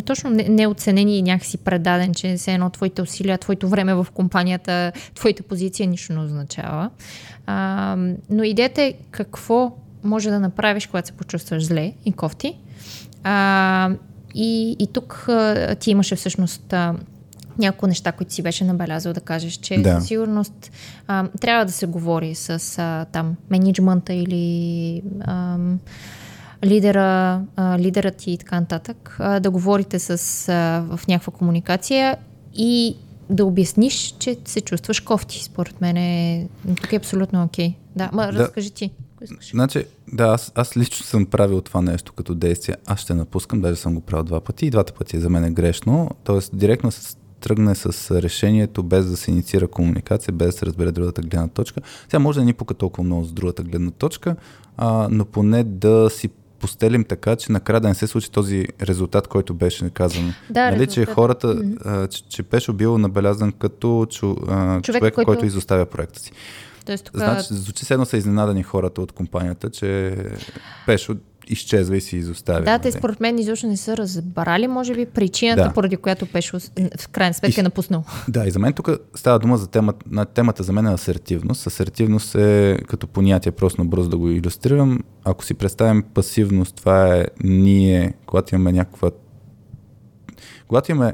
точно 0.05 0.29
неоценени 0.29 1.17
и 1.17 1.21
някакси 1.21 1.57
предаден, 1.57 2.13
че 2.13 2.37
се 2.37 2.53
едно 2.53 2.69
твоите 2.69 3.01
усилия, 3.01 3.37
твоето 3.37 3.69
време 3.69 3.95
в 3.95 4.07
компанията, 4.13 4.91
твоята 5.15 5.43
позиция 5.43 5.87
нищо 5.87 6.13
не 6.13 6.19
означава. 6.19 6.89
А, 7.45 7.95
но 8.29 8.43
идеята 8.43 8.81
е 8.81 8.93
какво 9.11 9.71
може 10.03 10.29
да 10.29 10.39
направиш, 10.39 10.87
когато 10.87 11.07
се 11.07 11.13
почувстваш 11.13 11.65
зле 11.65 11.93
и 12.05 12.11
кофти. 12.11 12.57
А, 13.23 13.89
и, 14.37 14.75
и 14.79 14.87
тук 14.87 15.25
а, 15.29 15.75
ти 15.75 15.91
имаше 15.91 16.15
всъщност 16.15 16.73
а, 16.73 16.95
няколко 17.57 17.87
неща, 17.87 18.11
които 18.11 18.33
си 18.33 18.41
беше 18.41 18.63
набелязал 18.63 19.13
да 19.13 19.21
кажеш, 19.21 19.53
че 19.53 19.77
да. 19.77 19.95
със 19.95 20.07
сигурност 20.07 20.71
а, 21.07 21.27
трябва 21.41 21.65
да 21.65 21.71
се 21.71 21.85
говори 21.85 22.35
с 22.35 22.77
а, 22.77 23.05
там 23.11 23.35
менеджмента 23.49 24.13
или 24.13 25.01
а, 25.21 25.57
лидера, 26.65 27.41
а, 27.55 27.79
лидерът 27.79 28.27
и 28.27 28.37
така 28.37 28.59
нататък, 28.59 29.17
а, 29.19 29.39
да 29.39 29.49
говорите 29.51 29.99
с, 29.99 30.09
а, 30.49 30.97
в 30.97 31.07
някаква 31.07 31.33
комуникация 31.33 32.17
и 32.55 32.95
да 33.29 33.45
обясниш, 33.45 34.15
че 34.19 34.37
се 34.45 34.61
чувстваш 34.61 34.99
кофти. 34.99 35.43
Според 35.43 35.81
мен 35.81 35.97
е, 35.97 36.47
тук 36.81 36.93
е 36.93 36.95
абсолютно 36.95 37.43
окей. 37.43 37.69
Okay. 37.69 37.73
Да, 37.95 38.09
ма 38.13 38.31
да. 38.31 38.39
разкажи 38.39 38.71
ти. 38.71 38.91
Значи, 39.53 39.85
да, 40.13 40.23
аз, 40.23 40.51
аз 40.55 40.77
лично 40.77 41.05
съм 41.05 41.25
правил 41.25 41.61
това 41.61 41.81
нещо 41.81 42.13
като 42.13 42.35
действие. 42.35 42.75
Аз 42.85 42.99
ще 42.99 43.13
напускам, 43.13 43.61
даже 43.61 43.75
съм 43.75 43.95
го 43.95 44.01
правил 44.01 44.23
два 44.23 44.39
пъти 44.39 44.65
и 44.65 44.69
двата 44.69 44.93
пъти 44.93 45.17
е 45.17 45.19
за 45.19 45.29
мен 45.29 45.43
е 45.43 45.51
грешно. 45.51 46.09
Тоест, 46.23 46.57
директно 46.57 46.91
с 46.91 47.17
тръгне 47.39 47.75
с 47.75 48.21
решението, 48.21 48.83
без 48.83 49.05
да 49.05 49.17
се 49.17 49.31
инициира 49.31 49.67
комуникация, 49.67 50.33
без 50.33 50.47
да 50.47 50.51
се 50.51 50.65
разбере 50.65 50.91
другата 50.91 51.21
гледна 51.21 51.47
точка. 51.47 51.81
Сега 52.09 52.19
може 52.19 52.39
да 52.39 52.45
ни 52.45 52.53
пука 52.53 52.73
толкова 52.73 53.03
много 53.03 53.23
с 53.23 53.31
другата 53.31 53.63
гледна 53.63 53.91
точка, 53.91 54.35
а, 54.77 55.07
но 55.11 55.25
поне 55.25 55.63
да 55.63 56.09
си 56.09 56.29
постелим 56.59 57.03
така, 57.03 57.35
че 57.35 57.51
накрая 57.51 57.81
да 57.81 57.87
не 57.87 57.95
се 57.95 58.07
случи 58.07 58.31
този 58.31 58.67
резултат, 58.81 59.27
който 59.27 59.53
беше 59.53 59.89
казан. 59.89 60.33
Да, 60.49 60.71
нали, 60.71 60.87
че 60.87 61.05
хората, 61.05 61.55
mm-hmm. 61.55 61.85
а, 61.85 62.07
че, 62.07 62.23
че 62.29 62.43
Пешо 62.43 62.73
бил 62.73 62.97
набелязан 62.97 63.51
като 63.51 64.07
чу, 64.09 64.35
а, 64.47 64.81
човек, 64.81 64.99
човек 64.99 65.13
който... 65.13 65.25
който 65.25 65.45
изоставя 65.45 65.85
проекта 65.85 66.19
си. 66.19 66.31
Тоест, 66.87 67.05
тук... 67.05 67.15
Значи, 67.15 67.47
звучи 67.51 67.85
се 67.85 67.93
едно 67.93 68.05
са 68.05 68.17
изненадани 68.17 68.63
хората 68.63 69.01
от 69.01 69.11
компанията, 69.11 69.69
че 69.69 70.15
Пешо 70.85 71.15
изчезва 71.49 71.97
и 71.97 72.01
си 72.01 72.17
изоставя. 72.17 72.61
Да, 72.61 72.79
те 72.79 72.87
нали? 72.89 72.97
според 72.97 73.19
мен 73.19 73.39
изобщо 73.39 73.67
не 73.67 73.77
са 73.77 73.97
разбрали, 73.97 74.67
може 74.67 74.93
би, 74.93 75.05
причината, 75.05 75.63
Да. 75.63 75.73
поради 75.73 75.97
която 75.97 76.25
Пешо 76.25 76.59
с- 76.59 76.71
в 76.99 77.07
крайна 77.07 77.33
сметка 77.33 77.59
И- 77.59 77.61
е 77.61 77.63
напуснал. 77.63 78.03
Да, 78.27 78.45
и 78.45 78.51
за 78.51 78.59
мен 78.59 78.73
тук 78.73 78.89
става 79.15 79.39
дума 79.39 79.57
за 79.57 79.67
темата, 79.67 80.05
на 80.11 80.25
темата 80.25 80.63
за 80.63 80.73
мен 80.73 80.87
е 80.87 80.93
асертивност. 80.93 81.67
Асертивност 81.67 82.35
е 82.35 82.77
като 82.87 83.07
понятие, 83.07 83.51
просто 83.51 83.83
набързо 83.83 84.09
да 84.09 84.17
го 84.17 84.29
иллюстрирам. 84.29 84.99
Ако 85.23 85.45
си 85.45 85.53
представим 85.53 86.03
пасивност, 86.03 86.75
това 86.75 87.15
е 87.15 87.25
ние, 87.43 88.13
когато 88.25 88.55
имаме 88.55 88.71
някаква... 88.71 89.11
Когато 90.67 90.91
имаме 90.91 91.13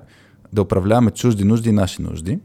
да 0.53 0.61
управляваме 0.61 1.11
чужди 1.11 1.43
нужди 1.43 1.69
и 1.69 1.73
наши 1.73 2.01
нужди, 2.01 2.39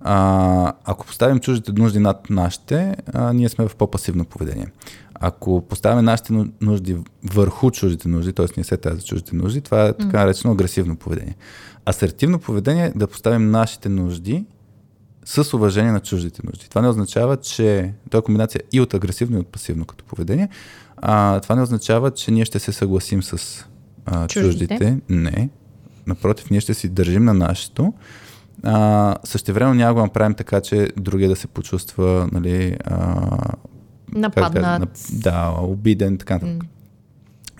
а, 0.00 0.72
ако 0.84 1.06
поставим 1.06 1.38
чуждите 1.40 1.72
нужди 1.72 1.98
над 1.98 2.30
нашите, 2.30 2.96
а, 3.12 3.32
ние 3.32 3.48
сме 3.48 3.68
в 3.68 3.76
по-пасивно 3.76 4.24
поведение. 4.24 4.66
Ако 5.14 5.60
поставяме 5.68 6.02
нашите 6.02 6.32
ну- 6.32 6.48
нужди 6.60 6.96
върху 7.24 7.70
чуждите 7.70 8.08
нужди, 8.08 8.32
т.е. 8.32 8.46
ние 8.56 8.64
се 8.64 8.76
тази 8.76 9.00
за 9.00 9.06
чуждите 9.06 9.36
нужди, 9.36 9.60
това 9.60 9.86
е 9.86 9.92
така 9.92 10.20
наречено 10.20 10.52
агресивно 10.52 10.96
поведение. 10.96 11.36
Асертивно 11.86 12.38
поведение 12.38 12.84
е 12.86 12.98
да 12.98 13.06
поставим 13.06 13.50
нашите 13.50 13.88
нужди 13.88 14.44
с 15.24 15.54
уважение 15.54 15.92
на 15.92 16.00
чуждите 16.00 16.42
нужди. 16.44 16.68
Това 16.68 16.82
не 16.82 16.88
означава, 16.88 17.36
че 17.36 17.92
това 18.10 18.18
е 18.18 18.22
комбинация 18.22 18.60
и 18.72 18.80
от 18.80 18.94
агресивно 18.94 19.36
и 19.36 19.40
от 19.40 19.46
пасивно 19.46 19.84
като 19.84 20.04
поведение. 20.04 20.48
А, 20.96 21.40
това 21.40 21.54
не 21.54 21.62
означава, 21.62 22.10
че 22.10 22.30
ние 22.30 22.44
ще 22.44 22.58
се 22.58 22.72
съгласим 22.72 23.22
с 23.22 23.64
а, 24.06 24.26
Чуждите. 24.26 24.78
чуждите. 24.78 24.98
Не. 25.08 25.48
Напротив, 26.06 26.50
ние 26.50 26.60
ще 26.60 26.74
си 26.74 26.88
държим 26.88 27.24
на 27.24 27.34
нашето. 27.34 27.92
А, 28.68 29.16
същевременно 29.24 29.74
няма 29.74 29.94
го 29.94 30.00
направим 30.00 30.34
така, 30.34 30.60
че 30.60 30.88
другия 30.96 31.28
да 31.28 31.36
се 31.36 31.46
почувства 31.46 32.28
нали, 32.32 32.76
а, 32.84 33.30
как 34.10 34.16
Нападнат. 34.18 34.80
на- 34.80 34.86
да, 35.12 35.54
обиден, 35.60 36.18
така 36.18 36.34
нататък. 36.34 36.64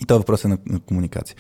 И 0.03 0.07
това 0.07 0.19
въпрос 0.19 0.45
е 0.45 0.49
на, 0.49 0.59
на 0.67 0.81
комуникация. 0.81 1.37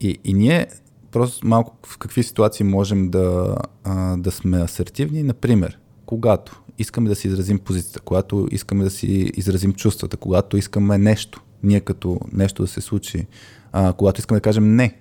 И, 0.00 0.18
и 0.24 0.34
ние 0.34 0.66
просто 1.12 1.46
малко 1.46 1.76
в 1.86 1.98
какви 1.98 2.22
ситуации 2.22 2.66
можем 2.66 3.10
да, 3.10 3.56
а, 3.84 4.16
да 4.16 4.30
сме 4.30 4.58
асертивни. 4.58 5.22
Например, 5.22 5.78
когато 6.06 6.62
искаме 6.78 7.08
да 7.08 7.14
си 7.14 7.28
изразим 7.28 7.58
позицията, 7.58 8.00
когато 8.00 8.48
искаме 8.50 8.84
да 8.84 8.90
си 8.90 9.06
изразим 9.36 9.72
чувствата, 9.72 10.16
когато 10.16 10.56
искаме 10.56 10.98
нещо, 10.98 11.42
ние 11.62 11.80
като 11.80 12.20
нещо 12.32 12.62
да 12.62 12.68
се 12.68 12.80
случи, 12.80 13.26
а, 13.72 13.92
когато 13.92 14.20
искаме 14.20 14.36
да 14.36 14.42
кажем 14.42 14.76
не, 14.76 14.96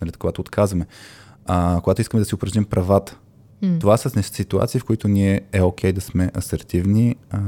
нали, 0.00 0.12
когато 0.12 0.40
отказваме, 0.40 0.86
а, 1.46 1.80
когато 1.84 2.00
искаме 2.00 2.20
да 2.20 2.24
си 2.24 2.34
упражним 2.34 2.64
правата. 2.64 3.18
Това 3.80 3.96
са 3.96 4.22
ситуации, 4.22 4.80
в 4.80 4.84
които 4.84 5.08
ние 5.08 5.40
е 5.52 5.62
окей 5.62 5.92
да 5.92 6.00
сме 6.00 6.30
асертивни 6.36 7.16
а, 7.30 7.40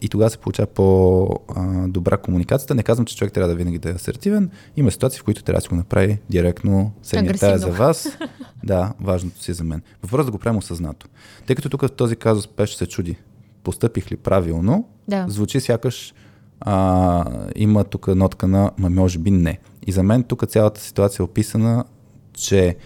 и 0.00 0.08
тогава 0.08 0.30
се 0.30 0.38
получава 0.38 0.66
по-добра 0.66 2.16
комуникацията. 2.16 2.74
Не 2.74 2.82
казвам, 2.82 3.06
че 3.06 3.16
човек 3.16 3.32
трябва 3.32 3.48
да 3.48 3.54
винаги 3.54 3.78
да 3.78 3.90
е 3.90 3.92
асертивен. 3.92 4.50
Има 4.76 4.90
ситуации, 4.90 5.20
в 5.20 5.24
които 5.24 5.42
трябва 5.42 5.58
да 5.58 5.62
си 5.62 5.68
го 5.68 5.74
направи 5.76 6.18
директно. 6.30 6.92
Тая 7.10 7.22
Агресивно. 7.22 7.58
за 7.58 7.70
вас. 7.70 8.08
Да, 8.64 8.92
важното 9.00 9.42
си 9.42 9.50
е 9.50 9.54
за 9.54 9.64
мен. 9.64 9.82
Въпрос 10.02 10.26
да 10.26 10.32
го 10.32 10.38
правим 10.38 10.58
осъзнато. 10.58 11.06
Тъй 11.46 11.56
като 11.56 11.68
тук 11.68 11.82
в 11.82 11.92
този 11.92 12.16
казус 12.16 12.46
Пеш 12.48 12.74
се 12.74 12.86
чуди, 12.86 13.16
постъпих 13.64 14.12
ли 14.12 14.16
правилно, 14.16 14.88
Да. 15.08 15.26
звучи 15.28 15.60
сякаш 15.60 16.14
а, 16.60 17.24
има 17.56 17.84
тук 17.84 18.06
нотка 18.08 18.48
на, 18.48 18.70
ма 18.78 18.90
може 18.90 19.18
би 19.18 19.30
не. 19.30 19.58
И 19.86 19.92
за 19.92 20.02
мен 20.02 20.22
тук 20.22 20.46
цялата 20.48 20.80
ситуация 20.80 21.22
е 21.22 21.24
описана, 21.24 21.84
че 22.32 22.76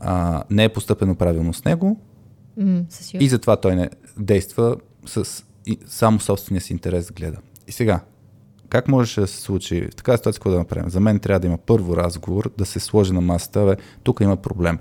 а, 0.00 0.44
не 0.50 0.64
е 0.64 0.68
постъпено 0.68 1.14
правилно 1.14 1.54
с 1.54 1.64
него 1.64 2.00
сигурност. 2.56 3.14
и 3.14 3.28
затова 3.28 3.56
той 3.56 3.76
не 3.76 3.90
действа 4.18 4.76
с 5.06 5.44
и, 5.66 5.78
само 5.86 6.20
собствения 6.20 6.60
си 6.60 6.72
интерес 6.72 7.06
да 7.06 7.12
гледа. 7.12 7.36
И 7.68 7.72
сега, 7.72 8.00
как 8.68 8.88
можеше 8.88 9.20
да 9.20 9.26
се 9.26 9.40
случи 9.40 9.88
в 9.92 9.96
такава 9.96 10.18
ситуация, 10.18 10.38
какво 10.38 10.50
да 10.50 10.58
направим? 10.58 10.90
За 10.90 11.00
мен 11.00 11.18
трябва 11.18 11.40
да 11.40 11.46
има 11.46 11.58
първо 11.58 11.96
разговор, 11.96 12.50
да 12.58 12.66
се 12.66 12.80
сложи 12.80 13.12
на 13.12 13.20
масата, 13.20 13.64
бе, 13.64 13.76
тук 14.02 14.20
има 14.20 14.36
проблем. 14.36 14.78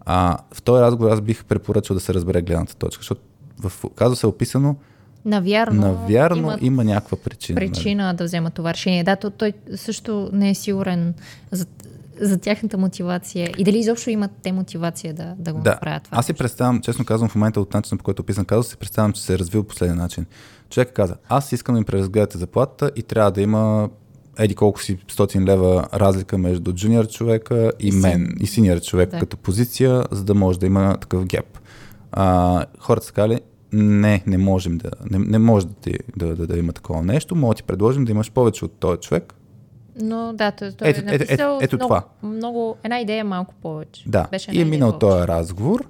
А, 0.00 0.38
в 0.52 0.62
този 0.62 0.82
разговор 0.82 1.10
аз 1.10 1.20
бих 1.20 1.44
препоръчал 1.44 1.94
да 1.94 2.00
се 2.00 2.14
разбере 2.14 2.42
гледната 2.42 2.76
точка, 2.76 3.00
защото 3.00 3.20
в 3.58 3.72
казуса 3.94 4.26
е 4.26 4.30
описано, 4.30 4.76
Навярно, 5.24 5.80
навярно 5.80 6.56
има 6.60 6.84
някаква 6.84 7.18
причина. 7.18 7.60
нали? 7.60 7.72
причина 7.72 8.14
да 8.14 8.24
взема 8.24 8.50
това 8.50 8.72
решение. 8.74 9.04
Да, 9.04 9.16
то, 9.16 9.30
той 9.30 9.52
също 9.76 10.30
не 10.32 10.50
е 10.50 10.54
сигурен 10.54 11.14
за, 11.50 11.66
за 12.20 12.38
тяхната 12.38 12.78
мотивация 12.78 13.52
и 13.58 13.64
дали 13.64 13.78
изобщо 13.78 14.10
имат 14.10 14.30
те 14.42 14.52
мотивация 14.52 15.14
да, 15.14 15.34
да 15.38 15.52
го 15.52 15.60
Да, 15.60 15.70
направят 15.70 16.02
това. 16.02 16.18
аз 16.18 16.26
си 16.26 16.32
представям, 16.32 16.80
честно 16.80 17.04
казвам, 17.04 17.28
в 17.28 17.34
момента 17.34 17.60
от 17.60 17.74
начина, 17.74 17.98
по 17.98 18.04
който 18.04 18.20
е 18.20 18.24
описан 18.24 18.44
казус, 18.44 18.68
си 18.68 18.76
представям, 18.76 19.12
че 19.12 19.22
се 19.22 19.34
е 19.34 19.38
развил 19.38 19.62
по 19.62 19.68
последния 19.68 19.96
начин. 19.96 20.26
Човек 20.70 20.92
каза, 20.92 21.14
аз 21.28 21.52
искам 21.52 21.74
да 21.74 21.78
ми 21.78 21.84
преразгледате 21.84 22.38
заплатата 22.38 22.90
и 22.96 23.02
трябва 23.02 23.30
да 23.30 23.40
има 23.40 23.88
еди 24.38 24.54
колко 24.54 24.82
си 24.82 24.96
100 24.98 25.46
лева 25.46 25.88
разлика 25.94 26.38
между 26.38 26.72
джуниор 26.72 27.06
човека 27.06 27.72
и, 27.80 27.92
мен, 27.92 28.36
и 28.40 28.46
синьор 28.46 28.80
човек 28.80 29.10
Да. 29.10 29.18
като 29.18 29.36
позиция, 29.36 30.04
за 30.10 30.24
да 30.24 30.34
може 30.34 30.58
да 30.58 30.66
има 30.66 30.96
такъв 31.00 31.24
геп. 31.24 31.58
А, 32.12 32.64
хората 32.78 33.06
са 33.06 33.12
казали, 33.12 33.40
не, 33.72 34.22
не 34.26 34.38
можем 34.38 34.78
да, 34.78 34.90
не, 35.10 35.18
не 35.18 35.38
може 35.38 35.66
да, 35.66 35.74
ти, 35.74 35.94
да, 36.16 36.36
да, 36.36 36.46
да 36.46 36.58
има 36.58 36.72
такова 36.72 37.02
нещо, 37.02 37.34
мога 37.34 37.54
да 37.54 37.56
ти 37.56 37.62
предложим 37.62 38.04
да 38.04 38.12
имаш 38.12 38.30
повече 38.30 38.64
от 38.64 38.72
този 38.72 39.00
човек, 39.00 39.34
Но 39.96 40.32
да, 40.32 40.50
той, 40.50 40.72
той 40.72 40.88
Ето- 40.88 41.00
е 41.00 41.02
ето- 41.04 41.12
написал 41.14 41.34
ето- 41.54 41.64
ето 41.64 41.76
много, 41.76 41.88
това. 41.88 42.04
много, 42.24 42.76
една 42.84 43.00
идея 43.00 43.24
малко 43.24 43.54
повече. 43.54 44.04
Да, 44.06 44.26
Беше 44.30 44.50
и 44.50 44.60
е 44.60 44.64
минал 44.64 44.92
този 44.92 45.28
разговор, 45.28 45.88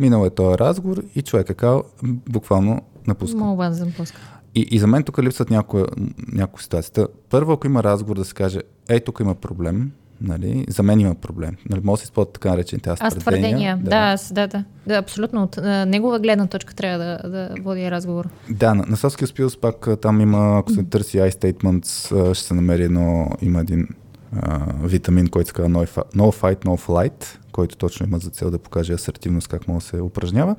минал 0.00 0.26
е 0.26 0.30
този 0.30 0.58
разговор 0.58 1.02
и 1.14 1.22
човек 1.22 1.46
казал, 1.48 1.82
м, 2.02 2.14
буквално 2.28 2.80
напуска. 3.06 3.38
Мога 3.38 3.64
да 3.64 3.74
запуска. 3.74 4.20
И, 4.54 4.68
и 4.70 4.78
за 4.78 4.86
мен 4.86 5.02
тук 5.02 5.18
липсват 5.18 5.50
някои, 5.50 5.84
някои 6.28 6.62
ситуации. 6.62 7.04
Първо, 7.30 7.52
ако 7.52 7.66
има 7.66 7.82
разговор 7.82 8.16
да 8.16 8.24
се 8.24 8.34
каже, 8.34 8.60
ей, 8.88 9.00
тук 9.00 9.20
има 9.20 9.34
проблем, 9.34 9.92
нали, 10.20 10.66
за 10.68 10.82
мен 10.82 11.00
има 11.00 11.14
проблем. 11.14 11.56
Нали, 11.70 11.80
може 11.84 12.00
да 12.00 12.00
се 12.00 12.04
използват 12.04 12.32
така 12.32 12.50
наречените 12.50 12.90
аз, 12.90 13.00
Аз 13.00 13.14
твърдения, 13.14 13.80
да, 13.82 13.96
аз, 13.96 14.32
да, 14.32 14.46
да, 14.46 14.64
да, 14.86 14.94
абсолютно. 14.94 15.42
От 15.42 15.58
а, 15.58 15.86
негова 15.86 16.18
гледна 16.18 16.46
точка 16.46 16.74
трябва 16.74 16.98
да, 16.98 17.30
да 17.30 17.54
води 17.62 17.90
разговор. 17.90 18.28
Да, 18.50 18.74
на, 18.74 18.84
на 18.86 18.96
Soft 18.96 19.26
Skills 19.26 19.60
пак 19.60 20.00
там 20.00 20.20
има, 20.20 20.58
ако 20.58 20.72
се 20.72 20.84
търси 20.84 21.18
I-statements, 21.18 22.34
ще 22.34 22.46
се 22.46 22.54
намери 22.54 22.82
едно, 22.82 23.30
има 23.42 23.60
един 23.60 23.88
а, 24.32 24.72
витамин, 24.82 25.28
който 25.28 25.48
се 25.48 25.54
казва 25.54 25.70
no, 25.70 25.86
no 26.16 26.40
Fight, 26.40 26.64
No 26.64 26.86
Flight, 26.86 27.38
който 27.52 27.76
точно 27.76 28.06
има 28.06 28.18
за 28.18 28.30
цел 28.30 28.50
да 28.50 28.58
покаже 28.58 28.92
асертивност, 28.92 29.48
как 29.48 29.68
може 29.68 29.84
да 29.84 29.88
се 29.88 30.00
упражнява. 30.00 30.56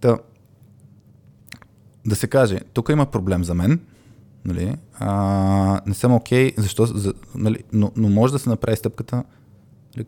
Та, 0.00 0.18
да 2.06 2.16
се 2.16 2.26
каже, 2.26 2.60
тук 2.72 2.88
има 2.88 3.06
проблем 3.06 3.44
за 3.44 3.54
мен, 3.54 3.80
нали, 4.44 4.76
а, 4.98 5.80
не 5.86 5.94
съм 5.94 6.14
окей, 6.14 6.50
okay, 6.50 6.60
защо, 6.60 6.86
за, 6.86 7.14
нали, 7.34 7.64
но, 7.72 7.92
но 7.96 8.08
може 8.08 8.32
да 8.32 8.38
се 8.38 8.48
направи 8.48 8.76
стъпката, 8.76 9.24
нали, 9.96 10.06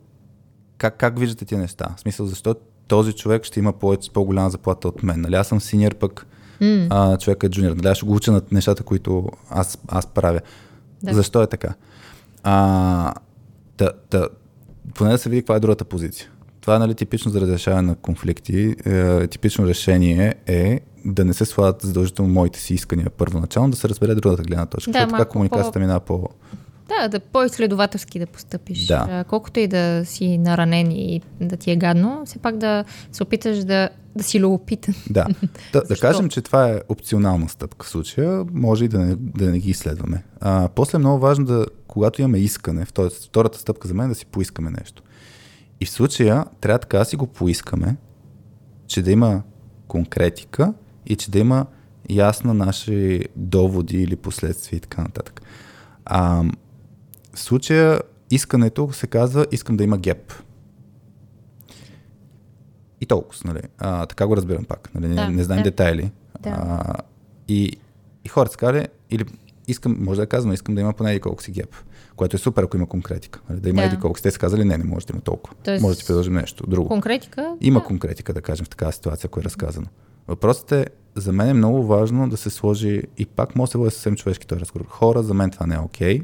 как, 0.77 0.97
как 0.97 1.19
виждате 1.19 1.45
тия 1.45 1.59
неща? 1.59 1.93
В 1.97 1.99
смисъл, 1.99 2.25
защо 2.25 2.55
този 2.87 3.13
човек 3.13 3.43
ще 3.43 3.59
има 3.59 3.73
повече, 3.73 4.11
по-голяма 4.11 4.49
заплата 4.49 4.87
от 4.87 5.03
мен? 5.03 5.21
Нали, 5.21 5.35
аз 5.35 5.47
съм 5.47 5.61
синьор 5.61 5.95
пък, 5.95 6.27
М, 6.61 6.87
а, 6.89 7.17
човека 7.17 7.47
е 7.47 7.49
джуниор. 7.49 7.75
Нали, 7.75 7.87
аз 7.87 7.97
ще 7.97 8.05
го 8.05 8.15
уча 8.15 8.31
на 8.31 8.41
нещата, 8.51 8.83
които 8.83 9.29
аз, 9.49 9.77
аз 9.87 10.07
правя. 10.07 10.41
Да. 11.03 11.13
Защо 11.13 11.41
е 11.41 11.47
така? 11.47 11.73
А, 12.43 13.13
да, 13.77 13.91
да, 14.11 14.29
поне 14.95 15.11
да 15.11 15.17
се 15.17 15.29
види 15.29 15.41
каква 15.41 15.55
е 15.55 15.59
другата 15.59 15.85
позиция. 15.85 16.29
Това 16.65 16.75
е 16.75 16.79
нали, 16.79 16.95
типично 16.95 17.31
за 17.31 17.41
разрешаване 17.41 17.87
на 17.87 17.95
конфликти. 17.95 18.75
Е, 18.85 19.27
типично 19.27 19.67
решение 19.67 20.35
е 20.47 20.79
да 21.05 21.25
не 21.25 21.33
се 21.33 21.45
слагат 21.45 21.81
задължително 21.81 22.33
моите 22.33 22.59
си 22.59 22.73
искания 22.73 23.09
първоначално, 23.09 23.69
да 23.69 23.77
се 23.77 23.89
разбере 23.89 24.15
другата 24.15 24.43
гледна 24.43 24.65
точка. 24.65 24.91
Да, 24.91 25.07
така 25.07 25.25
комуникацията 25.25 25.71
по- 25.71 25.79
минава 25.79 25.99
по... 25.99 26.29
Да, 26.87 27.07
да 27.07 27.19
по-изследователски 27.19 28.19
да 28.19 28.25
постъпиш. 28.25 28.85
Да. 28.85 29.23
Колкото 29.29 29.59
и 29.59 29.67
да 29.67 30.05
си 30.05 30.37
наранен 30.37 30.91
и 30.91 31.21
да 31.41 31.57
ти 31.57 31.71
е 31.71 31.75
гадно, 31.75 32.21
все 32.25 32.39
пак 32.39 32.57
да 32.57 32.83
се 33.11 33.23
опиташ 33.23 33.63
да, 33.63 33.89
да 34.15 34.23
си 34.23 34.39
любопитен. 34.39 34.95
Да. 35.09 35.25
да, 35.73 35.83
да 35.83 35.95
кажем, 35.97 36.29
че 36.29 36.41
това 36.41 36.69
е 36.69 36.81
опционална 36.89 37.49
стъпка 37.49 37.85
в 37.85 37.89
случая, 37.89 38.45
може 38.53 38.85
и 38.85 38.87
да 38.87 38.99
не, 38.99 39.15
да 39.19 39.51
не 39.51 39.59
ги 39.59 39.69
изследваме. 39.69 40.23
А, 40.39 40.69
после 40.75 40.95
е 40.95 40.99
много 40.99 41.19
важно 41.19 41.45
да, 41.45 41.65
когато 41.87 42.21
имаме 42.21 42.37
искане, 42.37 42.85
втората 43.25 43.59
стъпка 43.59 43.87
за 43.87 43.93
мен 43.93 44.05
е 44.05 44.09
да 44.09 44.15
си 44.15 44.25
поискаме 44.25 44.69
нещо. 44.69 45.03
И 45.81 45.85
в 45.85 45.89
случая 45.89 46.45
трябва 46.61 46.79
така 46.79 46.97
да 46.99 47.05
си 47.05 47.15
го 47.15 47.27
поискаме, 47.27 47.95
че 48.87 49.01
да 49.01 49.11
има 49.11 49.43
конкретика 49.87 50.73
и 51.05 51.15
че 51.15 51.31
да 51.31 51.39
има 51.39 51.65
ясна 52.09 52.53
наши 52.53 53.21
доводи 53.35 54.01
или 54.01 54.15
последствия 54.15 54.77
и 54.77 54.79
така 54.79 55.01
нататък. 55.01 55.41
А, 56.05 56.43
в 57.33 57.39
случая 57.39 58.01
искането 58.31 58.91
се 58.91 59.07
казва 59.07 59.45
искам 59.51 59.77
да 59.77 59.83
има 59.83 59.97
геп. 59.97 60.33
И 63.01 63.05
толкова, 63.05 63.41
нали? 63.45 63.61
А, 63.77 64.05
така 64.05 64.27
го 64.27 64.37
разбирам 64.37 64.65
пак. 64.65 64.89
Нали? 64.95 65.15
Да, 65.15 65.29
не, 65.29 65.35
не 65.35 65.43
знам 65.43 65.57
да. 65.57 65.63
детайли. 65.63 66.11
Да. 66.39 66.49
А, 66.49 66.95
и, 67.47 67.77
и 68.25 68.29
хората 68.29 68.51
са 68.51 68.57
казали, 68.57 68.87
или 69.11 69.25
искам, 69.67 69.97
може 69.99 70.21
да 70.21 70.27
казвам, 70.27 70.53
искам 70.53 70.75
да 70.75 70.81
има 70.81 70.93
поне 70.93 71.19
колко 71.19 71.43
си 71.43 71.51
геп, 71.51 71.75
което 72.15 72.35
е 72.35 72.39
супер, 72.39 72.63
ако 72.63 72.77
има 72.77 72.87
конкретика. 72.87 73.39
Нали? 73.49 73.59
Да 73.59 73.69
има 73.69 73.81
Да. 73.81 73.87
еди 73.87 73.97
колко 73.97 74.17
си. 74.17 74.23
Те 74.23 74.31
са 74.31 74.39
казали, 74.39 74.63
не, 74.63 74.77
не 74.77 74.83
може 74.83 75.05
да 75.05 75.13
има 75.13 75.21
толкова. 75.21 75.55
Тоест- 75.63 75.81
Може 75.81 75.95
да 75.95 76.01
ти 76.01 76.07
предложим 76.07 76.33
нещо 76.33 76.63
друго. 76.67 76.87
Конкретика. 76.87 77.55
Има 77.61 77.79
да. 77.79 77.85
конкретика, 77.85 78.33
да 78.33 78.41
кажем, 78.41 78.65
в 78.65 78.69
такава 78.69 78.91
ситуация, 78.91 79.27
ако 79.27 79.39
е 79.39 79.43
разказано. 79.43 79.87
Въпросът 80.27 80.71
е, 80.71 80.85
за 81.15 81.31
мен 81.31 81.49
е 81.49 81.53
много 81.53 81.83
важно 81.83 82.29
да 82.29 82.37
се 82.37 82.49
сложи, 82.49 83.01
и 83.17 83.25
пак 83.25 83.55
може 83.55 83.67
да 83.67 83.71
се 83.71 83.77
бъде 83.77 83.91
съвсем 83.91 84.15
човешки 84.15 84.47
този 84.47 84.61
разговор. 84.61 84.85
Хора, 84.87 85.23
за 85.23 85.33
мен 85.33 85.49
това 85.49 85.65
не 85.65 85.75
е 85.75 85.79
окей. 85.79 86.21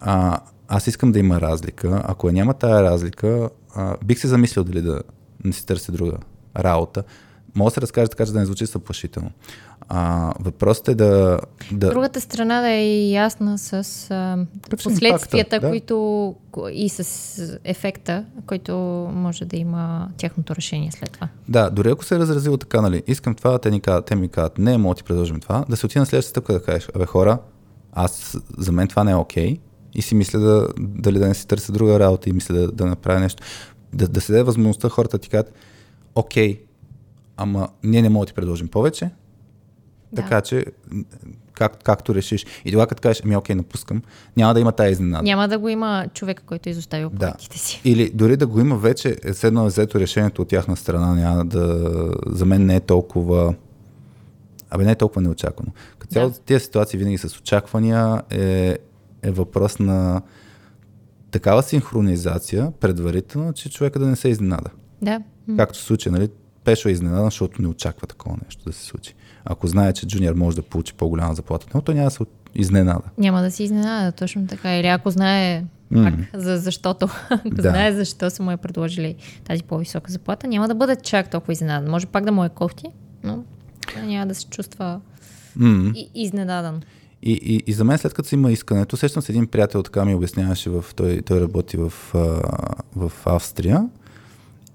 а, 0.00 0.38
аз 0.68 0.86
искам 0.86 1.12
да 1.12 1.18
има 1.18 1.40
разлика. 1.40 2.02
Ако 2.04 2.26
я 2.26 2.32
няма 2.32 2.54
тая 2.54 2.82
разлика, 2.82 3.50
а, 3.74 3.96
бих 4.04 4.18
се 4.18 4.28
замислил 4.28 4.64
дали 4.64 4.82
да 4.82 5.02
не 5.44 5.52
си 5.52 5.66
търся 5.66 5.92
друга 5.92 6.16
работа. 6.56 7.02
Мога 7.54 7.70
да 7.70 7.74
се 7.74 7.80
разкаже 7.80 8.08
така, 8.08 8.26
че 8.26 8.32
да 8.32 8.38
не 8.38 8.46
звучи 8.46 8.66
съплашително. 8.66 9.30
А, 9.92 10.32
въпросът 10.40 10.88
е 10.88 10.94
да, 10.94 11.38
да... 11.72 11.90
Другата 11.90 12.20
страна 12.20 12.60
да 12.60 12.68
е 12.68 13.10
ясна 13.10 13.58
с 13.58 13.72
а, 14.10 14.46
последствията, 14.70 15.60
да? 15.60 15.68
които 15.68 16.34
и 16.72 16.88
с 16.88 17.58
ефекта, 17.64 18.24
който 18.46 18.74
може 19.14 19.44
да 19.44 19.56
има 19.56 20.08
тяхното 20.16 20.56
решение 20.56 20.92
след 20.92 21.10
това. 21.10 21.28
Да, 21.48 21.70
дори 21.70 21.90
ако 21.90 22.04
се 22.04 22.14
е 22.14 22.18
разразило 22.18 22.56
така, 22.56 22.80
нали, 22.80 23.02
искам 23.06 23.34
това, 23.34 23.58
те, 23.58 23.70
ни 23.70 23.80
казват, 23.80 24.04
те 24.04 24.16
ми 24.16 24.28
казват, 24.28 24.58
не, 24.58 24.78
мога 24.78 24.94
ти 24.94 25.04
предложим 25.04 25.40
това, 25.40 25.64
да 25.68 25.76
се 25.76 25.86
отида 25.86 26.00
на 26.00 26.06
следващата 26.06 26.30
стъпка 26.30 26.52
да 26.52 26.62
кажеш, 26.62 26.88
абе 26.94 27.06
хора, 27.06 27.38
аз, 27.92 28.36
за 28.58 28.72
мен 28.72 28.88
това 28.88 29.04
не 29.04 29.10
е 29.10 29.16
окей 29.16 29.54
okay, 29.54 29.60
и 29.94 30.02
си 30.02 30.14
мисля 30.14 30.38
да, 30.38 30.68
дали 30.78 31.18
да 31.18 31.28
не 31.28 31.34
си 31.34 31.46
търся 31.46 31.72
друга 31.72 32.00
работа 32.00 32.30
и 32.30 32.32
мисля 32.32 32.54
да, 32.54 32.72
да 32.72 32.86
направя 32.86 33.20
нещо. 33.20 33.42
Да, 33.92 34.08
да 34.08 34.20
се 34.20 34.32
даде 34.32 34.42
възможността 34.42 34.88
хората 34.88 35.18
ти 35.18 35.28
кажат, 35.28 35.52
окей, 36.14 36.62
ама 37.36 37.68
ние 37.84 38.02
не 38.02 38.08
можем 38.08 38.22
да 38.22 38.26
ти 38.26 38.34
предложим 38.34 38.68
повече, 38.68 39.10
да. 40.12 40.22
така 40.22 40.40
че 40.40 40.64
как, 41.54 41.82
както 41.82 42.14
решиш. 42.14 42.46
И 42.64 42.70
тогава 42.70 42.86
като 42.86 43.00
кажеш, 43.00 43.22
ами 43.24 43.36
окей, 43.36 43.54
напускам, 43.54 44.02
няма 44.36 44.54
да 44.54 44.60
има 44.60 44.72
тази 44.72 44.92
изненада. 44.92 45.22
Няма 45.22 45.48
да 45.48 45.58
го 45.58 45.68
има 45.68 46.06
човека, 46.14 46.42
който 46.42 46.68
е 46.68 46.72
изоставил 46.72 47.10
да. 47.10 47.34
си. 47.38 47.80
Или 47.84 48.10
дори 48.14 48.36
да 48.36 48.46
го 48.46 48.60
има 48.60 48.76
вече, 48.76 49.16
е 49.24 49.32
седно 49.32 49.64
е 49.64 49.66
взето 49.66 50.00
решението 50.00 50.42
от 50.42 50.48
тяхна 50.48 50.76
страна, 50.76 51.14
няма 51.14 51.44
да, 51.44 51.94
за 52.26 52.46
мен 52.46 52.66
не 52.66 52.76
е 52.76 52.80
толкова 52.80 53.54
Абе, 54.70 54.84
не 54.84 54.90
е 54.90 54.94
толкова 54.94 55.22
неочаквано. 55.22 55.72
Като 55.98 56.12
цяло, 56.12 56.30
да. 56.30 56.38
тези 56.38 56.64
ситуации 56.64 56.98
винаги 56.98 57.18
с 57.18 57.38
очаквания 57.38 58.22
е, 58.30 58.78
е 59.22 59.30
въпрос 59.30 59.78
на 59.78 60.22
такава 61.30 61.62
синхронизация 61.62 62.72
предварително, 62.80 63.52
че 63.52 63.70
човека 63.70 63.98
да 63.98 64.06
не 64.06 64.16
се 64.16 64.28
изненада. 64.28 64.70
Да. 65.02 65.22
Както 65.56 65.78
се 65.78 65.84
случи, 65.84 66.10
нали? 66.10 66.28
Пешо 66.64 66.88
е 66.88 66.92
изненадан, 66.92 67.24
защото 67.24 67.62
не 67.62 67.68
очаква 67.68 68.06
такова 68.06 68.36
нещо 68.44 68.64
да 68.64 68.72
се 68.72 68.84
случи. 68.84 69.14
Ако 69.44 69.66
знае, 69.66 69.92
че 69.92 70.06
джуниор 70.06 70.34
може 70.34 70.56
да 70.56 70.62
получи 70.62 70.94
по-голяма 70.94 71.34
заплата, 71.34 71.66
но 71.74 71.80
то 71.80 71.92
няма 71.92 72.04
да 72.04 72.10
се 72.10 72.24
изненада. 72.54 73.02
Няма 73.18 73.42
да 73.42 73.50
се 73.50 73.62
изненада, 73.62 74.12
точно 74.12 74.46
така. 74.46 74.76
Или 74.76 74.86
ако 74.86 75.10
знае 75.10 75.64
mm. 75.92 76.04
пак, 76.04 76.40
за 76.40 76.56
защото, 76.56 77.08
ако 77.30 77.50
да. 77.50 77.62
знае 77.62 77.92
защо 77.92 78.30
са 78.30 78.42
му 78.42 78.50
е 78.50 78.56
предложили 78.56 79.14
тази 79.44 79.62
по-висока 79.62 80.12
заплата, 80.12 80.48
няма 80.48 80.68
да 80.68 80.74
бъде 80.74 80.96
чак 80.96 81.30
толкова 81.30 81.52
изненадан. 81.52 81.90
Може 81.90 82.06
пак 82.06 82.24
да 82.24 82.32
му 82.32 82.44
е 82.44 82.48
кофти, 82.48 82.86
но 83.24 83.44
няма 84.04 84.26
да 84.26 84.34
се 84.34 84.46
чувства 84.46 85.00
mm. 85.58 85.94
и, 85.94 86.10
изненадан. 86.14 86.80
И, 87.22 87.32
и, 87.32 87.62
и 87.66 87.72
за 87.72 87.84
мен, 87.84 87.98
след 87.98 88.14
като 88.14 88.28
си 88.28 88.34
има 88.34 88.52
искането, 88.52 88.96
сещам 88.96 89.22
се 89.22 89.32
един 89.32 89.46
приятел, 89.46 89.82
така 89.82 90.04
ми 90.04 90.14
обясняваше, 90.14 90.70
в, 90.70 90.84
той, 90.96 91.22
той 91.22 91.40
работи 91.40 91.76
в, 91.76 91.92
в 92.96 93.12
Австрия 93.24 93.88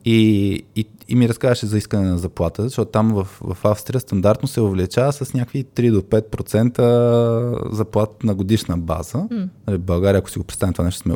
и, 0.05 0.63
и, 0.75 0.85
и 1.07 1.15
ми 1.15 1.29
разказваше 1.29 1.65
за 1.65 1.77
искане 1.77 2.09
на 2.09 2.17
заплата, 2.17 2.63
защото 2.63 2.91
там 2.91 3.13
в, 3.13 3.27
в 3.41 3.57
Австрия 3.63 3.99
стандартно 3.99 4.47
се 4.47 4.61
увеличава 4.61 5.13
с 5.13 5.33
някакви 5.33 5.65
3 5.65 5.91
до 5.91 6.01
5% 6.01 7.73
заплата 7.73 8.27
на 8.27 8.35
годишна 8.35 8.77
база. 8.77 9.17
Mm. 9.17 9.49
В 9.67 9.79
България, 9.79 10.19
ако 10.19 10.29
си 10.29 10.39
го 10.39 10.45
представим 10.45 10.73
това 10.73 10.85
нещо, 10.85 11.01
сме, 11.01 11.15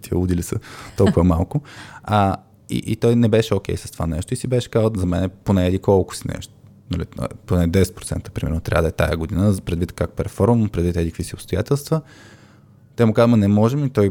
тия 0.00 0.18
удили 0.18 0.42
са 0.42 0.56
толкова 0.96 1.24
малко. 1.24 1.60
А, 2.02 2.36
и, 2.70 2.82
и 2.86 2.96
той 2.96 3.16
не 3.16 3.28
беше 3.28 3.54
окей 3.54 3.74
okay 3.74 3.86
с 3.86 3.90
това 3.90 4.06
нещо 4.06 4.34
и 4.34 4.36
си 4.36 4.46
беше 4.46 4.70
казал, 4.70 4.90
за 4.96 5.06
мен 5.06 5.30
поне 5.44 5.66
еди 5.66 5.78
колко 5.78 6.16
си 6.16 6.22
нещо. 6.34 6.52
Нали, 6.90 7.04
поне 7.46 7.68
10% 7.68 8.30
примерно 8.30 8.60
трябва 8.60 8.82
да 8.82 8.88
е 8.88 8.92
тая 8.92 9.16
година, 9.16 9.54
предвид 9.64 9.92
как 9.92 10.10
перформам, 10.10 10.68
предвид 10.68 10.96
еди 10.96 11.10
какви 11.10 11.24
си 11.24 11.34
обстоятелства. 11.34 12.00
Те 12.96 13.04
му 13.04 13.12
казват, 13.12 13.40
не 13.40 13.48
можем 13.48 13.84
и 13.84 13.90
той 13.90 14.10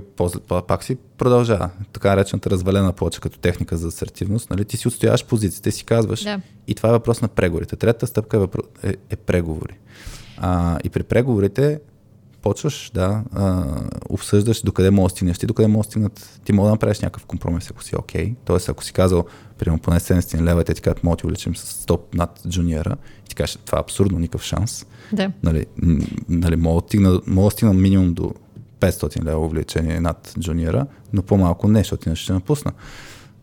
пак 0.68 0.84
си 0.84 0.98
продължава. 1.18 1.70
Така 1.94 2.10
наречената 2.10 2.50
развалена 2.50 2.94
плоча 2.94 3.22
като 3.22 3.40
техника 3.40 3.78
за 3.78 3.88
асертивност. 3.88 4.50
Нали? 4.50 4.66
Ти 4.66 4.78
си 4.78 4.88
отстояваш 4.88 5.26
позициите, 5.26 5.72
си 5.72 5.86
казваш. 5.86 6.24
Да. 6.24 6.42
И 6.68 6.76
това 6.76 6.90
е 6.90 6.92
въпрос 6.92 7.22
на 7.22 7.28
преговорите. 7.28 7.76
Третата 7.76 8.08
стъпка 8.08 8.48
е, 8.84 8.88
е, 8.90 8.96
е 9.10 9.16
преговори. 9.16 9.74
А, 10.38 10.80
и 10.84 10.90
при 10.90 11.04
преговорите 11.04 11.80
почваш 12.42 12.92
да 12.94 13.24
а, 13.34 13.66
обсъждаш 14.10 14.62
докъде 14.62 14.92
може 14.92 15.12
да 15.12 15.16
стигнеш 15.16 15.38
ти, 15.38 15.46
докъде 15.46 15.68
може 15.68 15.88
да 15.88 15.92
стигнат. 15.92 16.40
Ти 16.46 16.54
може 16.54 16.66
да 16.66 16.72
направиш 16.72 17.00
някакъв 17.00 17.26
компромис, 17.26 17.72
ако 17.72 17.84
си 17.84 17.96
окей. 17.96 18.26
Okay. 18.26 18.36
Тоест, 18.46 18.70
ако 18.70 18.84
си 18.84 18.94
казал, 18.94 19.26
примерно 19.58 19.80
поне 19.80 20.00
700 20.00 20.42
лева, 20.42 20.64
те 20.64 20.74
ти 20.74 20.82
казват, 20.82 21.04
може 21.04 21.16
да 21.16 21.18
ти 21.18 21.26
увеличим 21.26 21.56
с 21.56 21.86
100 21.88 22.00
над 22.14 22.42
джуниора, 22.48 22.96
и 23.26 23.30
ти 23.30 23.36
кажеш, 23.36 23.58
това 23.66 23.78
е 23.78 23.82
абсурдно, 23.82 24.20
никакъв 24.20 24.44
шанс. 24.44 24.86
Да. 25.14 25.32
Нали, 25.44 25.66
нали, 26.30 26.56
мога, 26.56 26.82
да 26.82 26.88
стигна, 26.88 27.22
мога 27.28 27.48
да 27.48 27.52
стигна 27.52 27.74
минимум 27.74 28.14
до 28.14 28.34
500 28.80 29.24
лева 29.26 29.46
увлечение 29.46 30.00
над 30.00 30.34
джуниора, 30.40 30.86
но 31.14 31.22
по-малко 31.22 31.68
не, 31.68 31.80
защото 31.80 32.10
иначе 32.10 32.24
ще 32.24 32.34
напусна. 32.34 32.72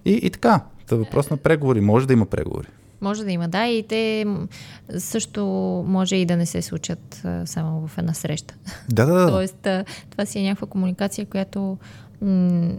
И, 0.05 0.13
и 0.13 0.31
така, 0.31 0.61
това 0.87 0.99
въпрос 0.99 1.31
на 1.31 1.37
преговори. 1.37 1.81
Може 1.81 2.07
да 2.07 2.13
има 2.13 2.27
преговори. 2.27 2.69
Може 3.01 3.25
да 3.25 3.33
има, 3.33 3.49
да, 3.49 3.67
и 3.67 3.83
те 3.83 4.27
също 4.99 5.45
може 5.87 6.17
и 6.17 6.27
да 6.27 6.37
не 6.37 6.47
се 6.47 6.63
случат 6.63 7.21
а, 7.25 7.47
само 7.47 7.87
в 7.87 7.99
една 7.99 8.15
среща. 8.15 8.55
Да, 8.89 9.07
да, 9.07 9.15
да. 9.15 9.31
Тоест, 9.31 9.67
а, 9.67 9.85
това 10.11 10.27
си 10.27 10.39
е 10.39 10.43
някаква 10.43 10.67
комуникация, 10.67 11.27
която 11.27 11.79
м- 12.23 12.73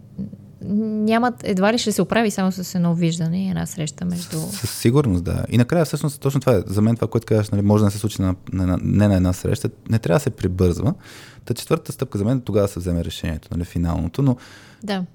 нямат, 0.61 1.35
едва 1.43 1.73
ли 1.73 1.77
ще 1.77 1.91
се 1.91 2.01
оправи 2.01 2.31
само 2.31 2.51
с 2.51 2.75
едно 2.75 2.95
виждане 2.95 3.45
и 3.45 3.49
една 3.49 3.65
среща 3.65 4.05
между... 4.05 4.39
Със 4.39 4.69
сигурност, 4.69 5.23
да. 5.23 5.45
И 5.49 5.57
накрая 5.57 5.85
всъщност 5.85 6.21
точно 6.21 6.39
това 6.39 6.55
е. 6.55 6.61
За 6.65 6.81
мен 6.81 6.95
това, 6.95 7.07
което 7.07 7.25
казваш, 7.25 7.49
нали, 7.49 7.61
може 7.61 7.81
да 7.81 7.85
не 7.85 7.91
се 7.91 7.97
случи 7.97 8.21
на, 8.21 8.35
на, 8.53 8.79
не 8.81 9.07
на 9.07 9.15
една 9.15 9.33
среща, 9.33 9.69
не 9.89 9.99
трябва 9.99 10.15
да 10.15 10.23
се 10.23 10.29
прибързва. 10.29 10.93
Та 11.45 11.53
четвъртата 11.53 11.91
стъпка 11.91 12.17
за 12.17 12.25
мен 12.25 12.37
е 12.37 12.41
тогава 12.41 12.67
да 12.67 12.73
се 12.73 12.79
вземе 12.79 13.05
решението, 13.05 13.47
нали, 13.51 13.65
финалното, 13.65 14.21
но 14.21 14.35
да. 14.83 15.05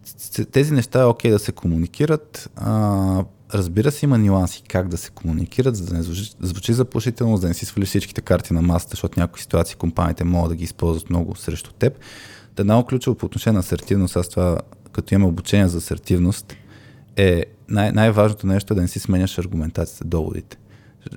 тези 0.52 0.72
неща 0.72 1.00
е 1.00 1.04
окей 1.04 1.30
да 1.30 1.38
се 1.38 1.52
комуникират. 1.52 2.50
А, 2.56 3.24
разбира 3.54 3.90
се, 3.90 4.06
има 4.06 4.18
нюанси 4.18 4.62
как 4.68 4.88
да 4.88 4.96
се 4.96 5.10
комуникират, 5.10 5.76
за 5.76 5.84
да 5.86 5.94
не 5.94 6.02
звучи, 6.02 6.34
звучи 6.40 6.72
заплашително, 6.72 7.36
за 7.36 7.42
да 7.42 7.48
не 7.48 7.54
си 7.54 7.66
свали 7.66 7.86
всичките 7.86 8.20
карти 8.20 8.54
на 8.54 8.62
масата, 8.62 8.90
защото 8.90 9.20
някои 9.20 9.42
ситуации 9.42 9.76
компаниите 9.76 10.24
могат 10.24 10.50
да 10.50 10.56
ги 10.56 10.64
използват 10.64 11.10
много 11.10 11.36
срещу 11.36 11.72
теб. 11.72 11.98
Да 12.56 12.64
много 12.64 12.86
ключово 12.86 13.16
по 13.16 13.26
отношение 13.26 13.54
на 13.54 13.60
асертивност, 13.60 14.16
аз 14.16 14.28
това, 14.28 14.58
като 14.92 15.14
имаме 15.14 15.28
обучение 15.28 15.68
за 15.68 15.78
асертивност, 15.78 16.56
е 17.16 17.44
най- 17.68 17.92
най-важното 17.92 18.46
нещо 18.46 18.72
е 18.72 18.76
да 18.76 18.82
не 18.82 18.88
си 18.88 18.98
сменяш 18.98 19.38
аргументацията, 19.38 20.04
доводите. 20.04 20.56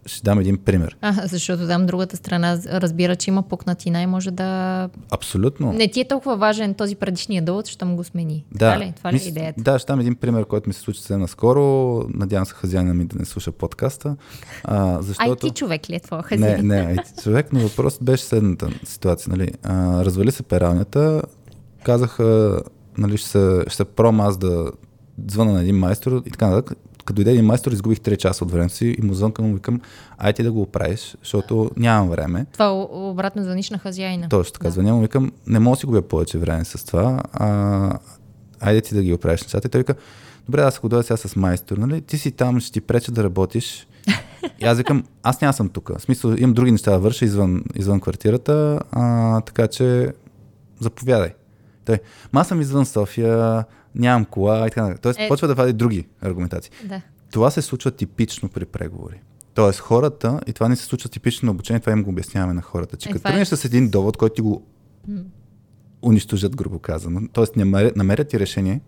Ще 0.05 0.23
дам 0.23 0.39
един 0.39 0.57
пример. 0.57 0.97
А, 1.01 1.27
защото 1.27 1.67
там 1.67 1.85
другата 1.85 2.17
страна 2.17 2.59
разбира, 2.67 3.15
че 3.15 3.31
има 3.31 3.43
пукнатина 3.43 4.01
и 4.01 4.05
може 4.05 4.31
да... 4.31 4.89
Абсолютно. 5.11 5.73
Не 5.73 5.88
ти 5.88 6.01
е 6.01 6.07
толкова 6.07 6.38
важен 6.38 6.73
този 6.73 6.95
предишния 6.95 7.41
довод, 7.41 7.67
ще 7.67 7.85
му 7.85 7.95
го 7.95 8.03
смени. 8.03 8.45
Да. 8.51 8.73
Това 8.73 8.85
ли, 8.85 8.93
това 8.97 9.13
ли 9.13 9.17
е 9.17 9.27
идеята? 9.27 9.61
Да, 9.61 9.79
ще 9.79 9.91
дам 9.91 9.99
един 9.99 10.15
пример, 10.15 10.45
който 10.45 10.69
ми 10.69 10.73
се 10.73 10.79
случи 10.79 10.99
съвсем 10.99 11.19
наскоро. 11.19 12.05
Надявам 12.13 12.45
се 12.45 12.53
хазяина 12.53 12.93
ми 12.93 13.05
да 13.05 13.19
не 13.19 13.25
слуша 13.25 13.51
подкаста. 13.51 14.15
А, 14.63 15.01
защото... 15.01 15.47
IT 15.47 15.53
човек 15.53 15.89
ли 15.89 15.95
е 15.95 15.99
твоя 15.99 16.23
хазяин? 16.23 16.67
Не, 16.67 16.83
не, 16.83 16.95
IT 16.95 17.23
човек, 17.23 17.53
но 17.53 17.59
въпросът 17.59 18.03
беше 18.03 18.23
следната 18.23 18.69
ситуация. 18.83 19.31
Нали? 19.38 19.51
А, 19.63 20.05
развали 20.05 20.31
се 20.31 20.43
пералнята, 20.43 21.21
казаха, 21.83 22.61
нали, 22.97 23.17
ще 23.17 23.29
се, 23.29 23.63
ще 23.67 23.75
се 23.75 23.86
пром 23.86 24.19
аз 24.19 24.38
да 24.38 24.71
звъна 25.27 25.53
на 25.53 25.62
един 25.62 25.77
майстор 25.77 26.23
и 26.25 26.31
така 26.31 26.47
нататък 26.47 26.77
като 27.05 27.15
дойде 27.15 27.31
един 27.31 27.45
майстор, 27.45 27.71
изгубих 27.71 27.99
3 27.99 28.17
часа 28.17 28.43
от 28.43 28.51
времето 28.51 28.75
си 28.75 28.95
и 28.99 29.05
му 29.05 29.13
звънкам 29.13 29.45
му 29.45 29.53
викам, 29.53 29.81
ай 30.17 30.34
ти 30.34 30.43
да 30.43 30.51
го 30.51 30.62
оправиш, 30.62 31.15
защото 31.23 31.71
нямам 31.77 32.10
време. 32.10 32.45
Това 32.53 32.71
обратно 32.91 33.43
звъниш 33.43 33.69
на 33.69 33.77
хазяина. 33.77 34.29
Точно 34.29 34.53
така, 34.53 34.67
да. 34.67 34.71
звъня 34.71 34.93
му 34.93 35.01
викам, 35.01 35.31
не 35.47 35.60
мога 35.60 35.75
да 35.75 35.79
си 35.79 35.86
губя 35.86 36.01
повече 36.01 36.38
време 36.38 36.65
с 36.65 36.86
това, 36.86 37.23
а, 37.34 37.99
айде 38.60 38.81
ти 38.81 38.95
да 38.95 39.03
ги 39.03 39.13
оправиш 39.13 39.41
нещата. 39.41 39.67
И 39.67 39.71
той 39.71 39.81
вика, 39.81 39.95
добре, 40.45 40.62
аз 40.62 40.77
ако 40.77 40.89
дойда 40.89 41.03
сега 41.03 41.17
с 41.17 41.36
майстор, 41.36 41.77
нали, 41.77 42.01
ти 42.01 42.17
си 42.17 42.31
там, 42.31 42.60
ще 42.60 42.71
ти 42.71 42.81
преча 42.81 43.12
да 43.12 43.23
работиш. 43.23 43.88
И 44.60 44.65
аз 44.65 44.77
викам, 44.77 45.03
аз 45.23 45.41
няма 45.41 45.53
съм 45.53 45.69
тук. 45.69 45.91
В 45.97 46.01
смисъл, 46.01 46.36
имам 46.38 46.53
други 46.53 46.71
неща 46.71 46.91
да 46.91 46.99
върша 46.99 47.25
извън, 47.25 47.63
извън 47.75 48.01
квартирата, 48.01 48.79
а, 48.91 49.41
така 49.41 49.67
че 49.67 50.13
заповядай. 50.79 51.34
Той, 51.86 52.00
ма 52.34 52.41
аз 52.41 52.48
съм 52.48 52.62
извън 52.62 52.86
София, 52.86 53.65
нямам 53.95 54.26
кола 54.26 54.67
и 54.67 54.69
така 54.69 54.82
нататък. 54.82 55.02
Тоест, 55.02 55.19
е... 55.19 55.28
почва 55.28 55.48
да 55.48 55.56
вади 55.56 55.74
други 55.74 56.08
аргументации. 56.21 56.71
Да. 56.84 57.02
Това 57.32 57.52
се 57.52 57.62
случва 57.62 57.91
типично 57.91 58.50
при 58.50 58.65
преговори. 58.65 59.21
Тоест, 59.54 59.80
хората, 59.80 60.39
и 60.48 60.54
това 60.54 60.69
не 60.69 60.76
се 60.76 60.86
случва 60.86 61.10
типично 61.10 61.45
на 61.45 61.52
обучение, 61.52 61.80
това 61.80 61.91
им 61.91 62.04
го 62.04 62.10
обясняваме 62.10 62.54
на 62.54 62.62
хората, 62.62 62.98
че 62.98 63.10
е, 63.10 63.12
като 63.12 63.24
тръгнеш 63.24 63.52
е... 63.52 63.56
с 63.56 63.65
един 63.65 63.89
довод, 63.89 64.17
който 64.17 64.36
ти 64.36 64.41
го 64.41 64.63
м- 65.08 65.21
унищожат, 66.02 66.56
грубо 66.56 66.80
казано, 66.80 67.21
т.е. 67.34 67.60
намерят, 67.60 67.95
намерят 67.95 68.28
ти 68.28 68.39
решение, 68.39 68.82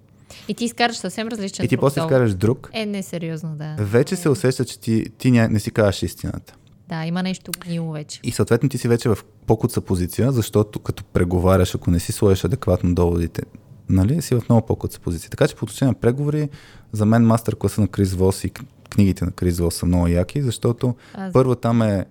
и 0.47 0.53
ти 0.53 0.65
изкараш 0.65 0.97
съвсем 0.97 1.27
различен 1.27 1.65
И 1.65 1.67
ти 1.67 1.77
после 1.77 2.01
изкараш 2.01 2.33
друг. 2.33 2.69
Е, 2.73 2.85
не 2.85 3.03
сериозно, 3.03 3.55
да. 3.55 3.75
Вече 3.79 4.13
е. 4.15 4.17
се 4.17 4.29
усеща, 4.29 4.65
че 4.65 4.79
ти, 4.79 5.05
ти 5.17 5.31
не, 5.31 5.47
не 5.47 5.59
си 5.59 5.71
казваш 5.71 6.03
истината. 6.03 6.55
Да, 6.89 7.05
има 7.05 7.23
нещо 7.23 7.51
гнило 7.59 7.91
вече. 7.91 8.19
И 8.23 8.31
съответно 8.31 8.69
ти 8.69 8.77
си 8.77 8.87
вече 8.87 9.09
в 9.09 9.17
по-куца 9.45 9.81
позиция, 9.81 10.31
защото 10.31 10.79
като 10.79 11.03
преговаряш, 11.03 11.75
ако 11.75 11.91
не 11.91 11.99
си 11.99 12.11
сложиш 12.11 12.43
адекватно 12.43 12.95
доводите, 12.95 13.41
нали, 13.89 14.21
си 14.21 14.35
в 14.35 14.41
много 14.49 14.65
по-куца 14.65 14.99
позиция. 14.99 15.29
Така 15.29 15.47
че 15.47 15.55
по 15.55 15.65
отношение 15.65 15.91
на 15.91 15.99
преговори, 15.99 16.49
за 16.91 17.05
мен 17.05 17.25
мастер 17.25 17.55
класа 17.55 17.81
на 17.81 17.87
Крис 17.87 18.13
Вос 18.13 18.43
и 18.43 18.51
книгите 18.89 19.25
на 19.25 19.31
Крис 19.31 19.59
Вос 19.59 19.75
са 19.75 19.85
много 19.85 20.07
яки, 20.07 20.41
защото 20.41 20.95
Аз... 21.13 21.33
първо 21.33 21.55
там 21.55 21.81
е 21.81 22.05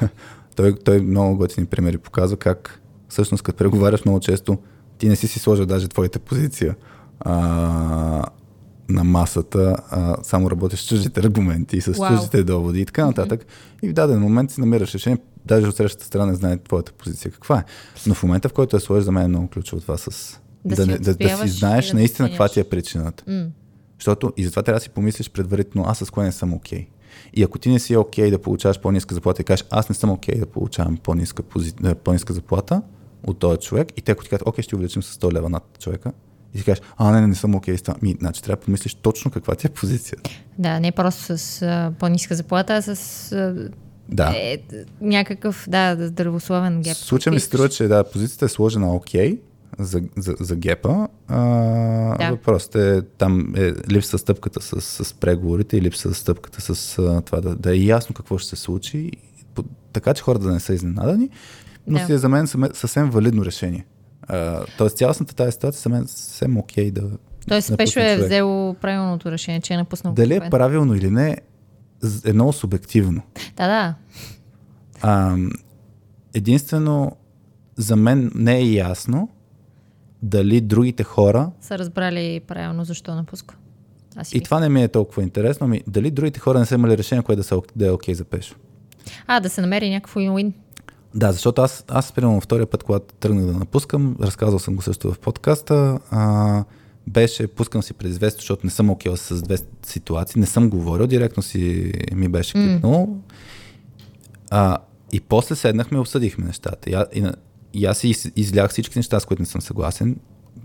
той, 0.56 0.78
той 0.78 1.00
много 1.00 1.36
готини 1.36 1.66
примери 1.66 1.98
показва 1.98 2.36
как 2.36 2.82
всъщност 3.08 3.42
като 3.42 3.58
преговаряш 3.58 4.04
много 4.04 4.20
често 4.20 4.58
ти 4.98 5.08
не 5.08 5.16
си 5.16 5.28
си 5.28 5.38
сложил 5.38 5.66
даже 5.66 5.88
твоята 5.88 6.18
позиция 6.18 6.76
а, 7.20 8.24
на 8.88 9.04
масата, 9.04 9.76
а, 9.90 10.16
само 10.22 10.50
работиш 10.50 10.80
с 10.80 10.88
чуждите 10.88 11.20
аргументи, 11.20 11.80
с 11.80 11.92
Вау. 11.92 12.08
чуждите 12.08 12.44
доводи 12.44 12.80
и 12.80 12.86
така 12.86 13.06
нататък. 13.06 13.46
И 13.82 13.88
в 13.88 13.92
даден 13.92 14.20
момент 14.20 14.50
си 14.50 14.60
намираш 14.60 14.94
решение, 14.94 15.18
даже 15.46 15.66
от 15.66 15.76
срещата 15.76 16.04
страна 16.04 16.26
не 16.26 16.34
знае 16.34 16.56
твоята 16.56 16.92
позиция 16.92 17.30
каква 17.30 17.58
е. 17.58 17.64
Но 18.06 18.14
в 18.14 18.22
момента, 18.22 18.48
в 18.48 18.52
който 18.52 18.76
я 18.76 18.80
сложиш, 18.80 19.04
за 19.04 19.12
мен 19.12 19.24
е 19.24 19.28
много 19.28 19.48
ключово 19.48 19.82
това 19.82 19.96
с... 19.98 20.38
Да 20.64 20.76
си 20.76 20.88
не, 20.88 20.98
да, 20.98 21.14
да 21.14 21.36
си 21.36 21.48
знаеш 21.48 21.88
да 21.88 21.94
наистина 21.94 22.28
каква 22.28 22.48
ти 22.48 22.60
е 22.60 22.64
причината. 22.64 23.24
М. 23.26 23.46
Защото 23.98 24.32
и 24.36 24.44
затова 24.44 24.62
трябва 24.62 24.78
да 24.78 24.82
си 24.82 24.90
помислиш 24.90 25.30
предварително, 25.30 25.88
аз 25.88 25.98
с 25.98 26.10
кое 26.10 26.24
не 26.24 26.32
съм 26.32 26.54
окей. 26.54 26.88
И 27.34 27.42
ако 27.42 27.58
ти 27.58 27.68
не 27.70 27.78
си 27.78 27.96
окей 27.96 28.30
да 28.30 28.38
получаваш 28.38 28.80
по-ниска 28.80 29.14
заплата 29.14 29.42
и 29.42 29.44
кажеш, 29.44 29.66
аз 29.70 29.88
не 29.88 29.94
съм 29.94 30.10
окей 30.10 30.38
да 30.38 30.46
получавам 30.46 30.96
по-ниска, 30.96 31.42
пози... 31.42 31.72
е, 31.84 31.94
по-ниска 31.94 32.32
заплата 32.32 32.82
от 33.26 33.38
този 33.38 33.58
човек, 33.58 33.92
и 33.96 34.02
те 34.02 34.12
ако 34.12 34.24
ти 34.24 34.30
кажат, 34.30 34.46
окей, 34.46 34.62
ще 34.62 34.76
увеличим 34.76 35.02
с 35.02 35.18
100 35.18 35.32
лева 35.32 35.48
над 35.48 35.64
човека, 35.80 36.12
и 36.54 36.58
ти 36.58 36.64
кажеш, 36.64 36.82
а, 36.96 37.10
не, 37.10 37.20
не, 37.20 37.26
не 37.26 37.34
съм 37.34 37.54
окей 37.54 37.78
с 37.78 37.82
това. 37.82 37.96
Ми, 38.02 38.16
значи 38.20 38.42
трябва 38.42 38.56
да 38.56 38.64
помислиш 38.64 38.94
точно 38.94 39.30
каква 39.30 39.54
ти 39.54 39.66
е 39.66 39.70
позицията. 39.70 40.30
Да, 40.58 40.80
не 40.80 40.92
просто 40.92 41.38
с 41.38 41.62
а, 41.62 41.92
по-ниска 41.98 42.34
заплата, 42.34 42.74
а 42.74 42.82
с 42.82 43.32
а, 43.32 43.68
Да. 44.08 44.32
е, 44.36 44.58
някакъв, 45.00 45.64
да, 45.68 45.96
здравословен 46.00 46.82
геп. 46.82 46.94
В 46.94 46.98
случая 46.98 47.32
ми 47.32 47.40
се 47.40 47.46
струва, 47.46 47.68
че 47.68 47.88
да, 47.88 48.04
позицията 48.04 48.44
е 48.44 48.48
сложена 48.48 48.94
окей 48.94 49.38
за, 49.78 50.02
за, 50.16 50.34
за 50.40 50.56
гепа. 50.56 51.08
А, 51.28 51.38
Да. 52.18 52.30
Въпросът 52.30 52.74
е, 52.74 53.02
там 53.02 53.54
е 53.56 53.72
липса 53.90 54.18
стъпката 54.18 54.60
с, 54.62 54.80
с 55.04 55.14
преговорите 55.14 55.76
и 55.76 55.82
липса 55.82 56.14
стъпката 56.14 56.74
с 56.74 56.98
а, 56.98 57.20
това 57.20 57.40
да, 57.40 57.54
да 57.54 57.72
е 57.72 57.78
ясно 57.78 58.14
какво 58.14 58.38
ще 58.38 58.48
се 58.50 58.56
случи, 58.56 59.10
по- 59.54 59.64
така 59.92 60.14
че 60.14 60.22
хората 60.22 60.44
да 60.44 60.52
не 60.52 60.60
са 60.60 60.74
изненадани, 60.74 61.28
но 61.86 61.98
Да. 61.98 62.06
си 62.06 62.12
е 62.12 62.18
за 62.18 62.28
мен 62.28 62.46
съвсем 62.74 63.10
валидно 63.10 63.44
решение. 63.44 63.86
А, 64.28 64.64
тоест 64.78 64.96
цялостната 64.96 65.34
тази 65.34 65.52
ситуация 65.52 65.80
за 65.82 65.88
мен 65.88 66.06
съвсем 66.06 66.58
окей 66.58 66.90
да 66.90 67.02
Тоест, 67.48 67.74
Спешо 67.74 68.00
е 68.00 68.16
взел 68.16 68.76
правилното 68.80 69.30
решение, 69.30 69.60
че 69.60 69.74
е 69.74 69.76
напуснал. 69.76 70.12
Дали 70.12 70.34
е 70.34 70.50
правилно 70.50 70.94
или 70.94 71.10
не, 71.10 71.36
е 72.24 72.32
много 72.32 72.52
субективно. 72.52 73.22
Да, 73.56 73.68
да. 73.68 73.94
А, 75.02 75.36
единствено, 76.34 77.16
за 77.76 77.96
мен 77.96 78.30
не 78.34 78.56
е 78.56 78.72
ясно 78.72 79.28
дали 80.22 80.60
другите 80.60 81.04
хора, 81.04 81.50
Са 81.60 81.78
разбрали 81.78 82.40
правилно 82.46 82.84
защо 82.84 83.14
напуска. 83.14 83.56
Аз 84.16 84.32
и 84.32 84.40
това 84.40 84.60
не 84.60 84.68
ми 84.68 84.82
е 84.82 84.88
толкова 84.88 85.22
интересно, 85.22 85.64
ами 85.64 85.82
дали 85.86 86.10
другите 86.10 86.40
хора 86.40 86.58
не 86.58 86.66
са 86.66 86.74
имали 86.74 86.98
решение, 86.98 87.22
кое 87.22 87.36
да, 87.36 87.44
са, 87.44 87.60
да 87.76 87.86
е 87.86 87.90
окей 87.90 88.14
за 88.14 88.24
Пешо. 88.24 88.54
А, 89.26 89.40
да 89.40 89.48
се 89.48 89.60
намери 89.60 89.90
някакъв 89.90 90.14
win-win. 90.14 90.52
Да, 91.14 91.32
защото 91.32 91.62
аз, 91.62 91.84
аз 91.88 92.12
примерно 92.12 92.40
втория 92.40 92.66
път, 92.66 92.82
когато 92.82 93.14
тръгнах 93.14 93.44
да 93.44 93.52
напускам, 93.52 94.16
разказал 94.20 94.58
съм 94.58 94.76
го 94.76 94.82
също 94.82 95.12
в 95.12 95.18
подкаста, 95.18 95.98
а, 96.10 96.64
беше, 97.06 97.46
пускам 97.46 97.82
си 97.82 97.94
през 97.94 98.18
вест, 98.18 98.36
защото 98.36 98.66
не 98.66 98.70
съм 98.70 98.90
окей 98.90 99.16
с 99.16 99.42
две 99.42 99.56
ситуации, 99.86 100.40
не 100.40 100.46
съм 100.46 100.70
говорил, 100.70 101.06
директно 101.06 101.42
си 101.42 101.92
ми 102.12 102.28
беше 102.28 102.52
кликнало. 102.52 103.16
А, 104.50 104.78
и 105.12 105.20
после 105.20 105.54
седнахме 105.54 105.98
обсъдихме 105.98 106.46
нещата. 106.46 106.90
А- 106.90 107.06
и, 107.14 107.26
и 107.74 107.86
аз 107.86 107.98
си 107.98 108.14
излях 108.36 108.70
всички 108.70 108.98
неща, 108.98 109.20
с 109.20 109.24
които 109.24 109.42
не 109.42 109.46
съм 109.46 109.60
съгласен. 109.60 110.16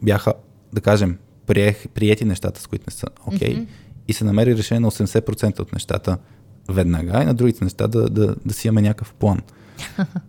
Бяха, 0.02 0.34
да 0.74 0.82
кажем, 0.82 1.18
приех, 1.48 1.88
приети 1.88 2.26
нещата, 2.26 2.62
с 2.62 2.68
които 2.68 2.86
не 2.88 2.94
са 2.94 3.08
окей. 3.28 3.56
Okay, 3.56 3.68
И 4.08 4.14
се 4.14 4.26
намери 4.26 4.58
решение 4.58 4.80
на 4.80 4.92
80% 4.92 5.60
от 5.60 5.74
нещата 5.74 6.18
веднага 6.70 7.22
и 7.24 7.26
на 7.26 7.34
другите 7.34 7.64
неща 7.64 7.88
да, 7.88 8.10
да, 8.10 8.36
да 8.46 8.54
си 8.54 8.68
имаме 8.68 8.82
някакъв 8.82 9.14
план. 9.14 9.42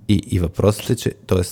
И, 0.09 0.15
и 0.15 0.39
въпросът 0.39 0.91
е, 0.91 0.97
че, 0.97 1.11
т.е. 1.27 1.43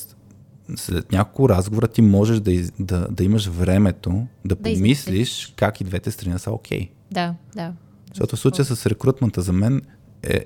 след 0.77 1.13
няколко 1.13 1.49
разговора 1.49 1.89
ти 1.89 2.03
можеш 2.03 2.41
да, 2.41 2.53
из, 2.53 2.73
да, 2.79 3.07
да 3.11 3.25
имаш 3.25 3.47
времето 3.47 4.11
да, 4.11 4.27
Да 4.45 4.57
помислиш 4.57 4.81
измислиш. 4.81 5.53
как 5.57 5.81
и 5.81 5.85
двете 5.85 6.11
страни 6.11 6.39
са 6.39 6.51
окей. 6.51 6.91
Да, 7.11 7.35
да. 7.57 7.73
Защото 8.09 8.37
в 8.37 8.41
случая 8.41 8.65
с 8.65 8.87
рекрутмента 8.87 9.43
за 9.43 9.53
мен 9.53 9.83
е, 10.23 10.45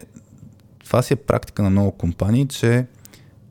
това 0.84 1.02
си 1.02 1.12
е 1.12 1.16
практика 1.16 1.62
на 1.62 1.70
много 1.70 1.92
компании, 1.92 2.46
че 2.46 2.86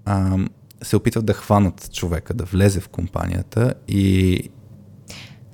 ам, 0.05 0.49
се 0.81 0.95
опитват 0.95 1.25
да 1.25 1.33
хванат 1.33 1.93
човека, 1.93 2.33
да 2.33 2.43
влезе 2.43 2.79
в 2.79 2.89
компанията 2.89 3.73
и 3.87 4.39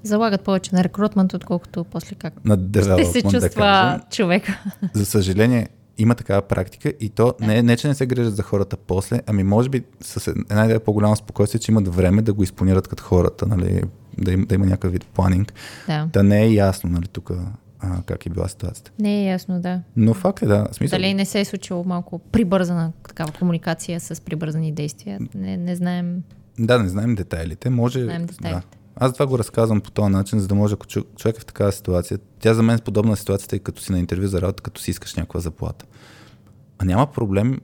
Залагат 0.03 0.43
повече 0.43 0.75
на 0.75 0.83
рекрутмент, 0.83 1.33
отколкото 1.33 1.83
после 1.83 2.15
как 2.15 2.45
на 2.45 2.57
ще 2.73 3.05
се 3.05 3.21
да 3.21 3.29
чувства 3.29 3.49
кажем. 3.61 4.01
човека. 4.11 4.63
За 4.93 5.05
съжаление, 5.05 5.67
има 6.01 6.15
такава 6.15 6.41
практика 6.41 6.93
и 6.99 7.09
то 7.09 7.33
не, 7.39 7.63
не, 7.63 7.77
че 7.77 7.87
не 7.87 7.93
се 7.93 8.05
грижат 8.05 8.35
за 8.35 8.43
хората 8.43 8.77
после, 8.77 9.21
ами 9.27 9.43
може 9.43 9.69
би 9.69 9.83
с 10.01 10.27
една 10.27 10.65
идея 10.65 10.79
по-голямо 10.79 11.15
спокойствие, 11.15 11.59
че 11.59 11.71
имат 11.71 11.95
време 11.95 12.21
да 12.21 12.33
го 12.33 12.43
изпланират 12.43 12.87
като 12.87 13.03
хората, 13.03 13.47
нали, 13.47 13.83
да, 14.17 14.31
им, 14.31 14.45
да 14.45 14.55
има 14.55 14.65
някакъв 14.65 14.91
вид 14.91 15.05
планинг. 15.05 15.53
Да. 15.87 16.09
Да 16.13 16.23
не 16.23 16.41
е 16.43 16.53
ясно, 16.53 16.89
нали, 16.89 17.07
тук 17.07 17.31
а, 17.79 18.01
как 18.05 18.25
е 18.25 18.29
била 18.29 18.47
ситуацията. 18.47 18.91
Не 18.99 19.21
е 19.21 19.25
ясно, 19.25 19.61
да. 19.61 19.81
Но 19.95 20.13
факт 20.13 20.43
е, 20.43 20.45
да, 20.45 20.67
смисъл, 20.71 20.99
Дали 20.99 21.13
не 21.13 21.25
се 21.25 21.39
е 21.39 21.45
случило 21.45 21.83
малко 21.83 22.19
прибързана 22.19 22.91
такава 23.07 23.31
комуникация 23.31 23.99
с 23.99 24.21
прибързани 24.21 24.71
действия? 24.71 25.19
Не, 25.35 25.57
не 25.57 25.75
знаем. 25.75 26.23
Да, 26.59 26.79
не 26.83 26.89
знаем 26.89 27.15
детайлите. 27.15 27.69
Може. 27.69 28.03
Знаем 28.03 28.25
Да. 28.41 28.61
Аз 28.95 29.13
това 29.13 29.27
го 29.27 29.39
разказвам 29.39 29.81
по 29.81 29.91
този 29.91 30.11
начин, 30.11 30.39
за 30.39 30.47
да 30.47 30.55
може, 30.55 30.73
ако 30.73 30.85
човек 30.87 31.37
е 31.37 31.39
в 31.39 31.45
такава 31.45 31.71
ситуация, 31.71 32.19
тя 32.39 32.53
за 32.53 32.63
мен 32.63 32.75
е 32.75 32.81
подобна 32.81 33.17
ситуацията, 33.17 33.55
и 33.55 33.59
като 33.59 33.81
си 33.81 33.91
на 33.91 33.99
интервю 33.99 34.27
за 34.27 34.41
работа, 34.41 34.63
като 34.63 34.81
си 34.81 34.91
искаш 34.91 35.15
някаква 35.15 35.39
заплата. 35.39 35.85
А 36.79 36.85
няма 36.85 37.07
проблем, 37.11 37.59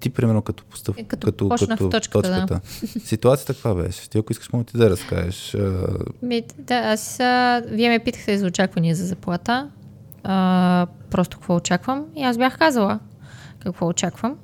ти 0.00 0.10
примерно 0.10 0.42
като 0.42 0.64
постъп, 0.64 0.98
Е, 0.98 1.04
като 1.04 1.26
като, 1.26 1.48
почнах 1.48 1.78
в 1.80 1.88
точката, 1.90 2.30
да. 2.30 2.46
точката. 2.46 2.60
Ситуацията 3.06 3.54
каква 3.54 3.74
беше? 3.74 4.10
Ти 4.10 4.18
ако 4.18 4.32
искаш, 4.32 4.52
мога 4.52 4.64
ти 4.64 4.76
да 4.76 4.90
разкажеш. 4.90 5.54
А, 5.54 5.86
Ми, 6.22 6.42
да, 6.58 6.74
аз, 6.74 7.20
а, 7.20 7.62
вие 7.66 7.88
ме 7.88 7.98
питахте 7.98 8.38
за 8.38 8.46
очаквания 8.46 8.94
за 8.96 9.06
заплата. 9.06 9.70
А, 10.24 10.86
просто 11.10 11.38
какво 11.38 11.56
очаквам. 11.56 12.04
И 12.16 12.22
аз 12.22 12.38
бях 12.38 12.58
казала 12.58 12.98
какво 13.58 13.86
очаквам. 13.86 14.36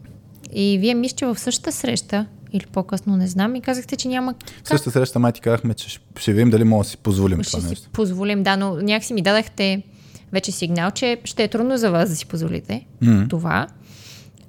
И 0.53 0.79
вие 0.79 0.94
мисля, 0.94 1.16
че 1.16 1.27
в 1.27 1.38
същата 1.38 1.73
среща, 1.73 2.27
или 2.55 2.67
по-късно 2.67 3.17
не 3.17 3.27
знам, 3.27 3.55
и 3.55 3.61
казахте, 3.61 3.97
че 3.97 4.09
няма 4.09 4.35
В 4.64 4.69
същата 4.69 4.90
среща 4.90 5.19
май 5.19 5.33
ти 5.33 5.40
казахме, 5.40 5.75
че 5.75 6.01
ще, 6.17 6.33
видим 6.33 6.51
дали 6.51 6.64
мога 6.64 6.85
да 6.85 6.90
си 6.90 6.97
позволим 6.97 7.43
ще 7.43 7.51
това 7.51 7.62
си 7.62 7.69
нещо. 7.69 7.90
позволим. 7.93 8.43
Да, 8.43 8.57
но 8.57 8.75
някакси 8.75 9.14
ми 9.14 9.23
дадахте 9.23 9.83
вече 10.33 10.53
сигнал, 10.53 10.90
че 10.90 11.19
ще 11.25 11.45
е 11.45 11.49
трудно 11.49 11.77
за 11.77 11.90
вас 11.90 12.11
да 12.11 12.17
си 12.17 12.27
позволите 12.27 12.87
М. 13.01 13.27
това. 13.31 13.67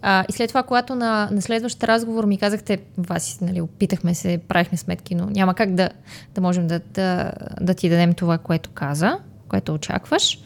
А, 0.02 0.26
и 0.30 0.34
след 0.34 0.48
това, 0.48 0.63
когато 0.63 0.96
на, 0.96 1.30
на 1.32 1.41
следващ 1.41 1.84
разговор 1.84 2.26
ми 2.26 2.38
казахте, 2.38 2.78
вас, 2.98 3.38
нали, 3.41 3.62
опитахме 3.62 4.15
се, 4.15 4.39
правихме 4.48 4.78
сметки, 4.78 5.15
но 5.15 5.26
няма 5.26 5.54
как 5.54 5.76
да, 5.76 5.89
да 6.36 6.41
можем 6.41 6.68
да, 6.68 6.80
да, 6.94 7.32
да 7.62 7.74
ти 7.74 7.89
дадем 7.89 8.13
това, 8.13 8.38
което 8.38 8.70
каза, 8.70 9.20
което 9.48 9.74
очакваш. 9.74 10.39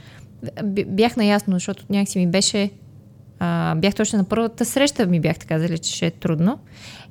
Бях 0.87 1.17
наясно, 1.17 1.53
защото 1.53 1.85
някакси 1.89 2.19
ми 2.19 2.27
беше... 2.27 2.71
А, 3.39 3.75
бях 3.75 3.95
точно 3.95 4.17
на 4.17 4.23
първата 4.23 4.65
среща, 4.65 5.07
ми 5.07 5.19
бяхте 5.19 5.45
казали, 5.45 5.79
че 5.79 5.95
ще 5.95 6.05
е 6.05 6.11
трудно. 6.11 6.59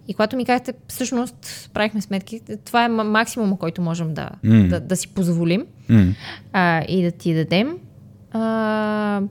И 0.08 0.14
когато 0.14 0.36
ми 0.36 0.44
казахте, 0.44 0.72
всъщност, 0.88 1.36
правихме 1.74 2.00
сметки, 2.00 2.40
това 2.64 2.84
е 2.84 2.88
ма- 2.88 3.02
максимума, 3.02 3.58
който 3.58 3.82
можем 3.82 4.14
да, 4.14 4.30
М. 4.42 4.68
да, 4.68 4.80
да 4.80 4.96
си 4.96 5.08
позволим 5.08 5.66
М. 5.88 6.06
а, 6.52 6.82
и 6.82 7.02
да 7.02 7.10
ти 7.10 7.34
дадем. 7.34 7.78
А, 8.32 9.22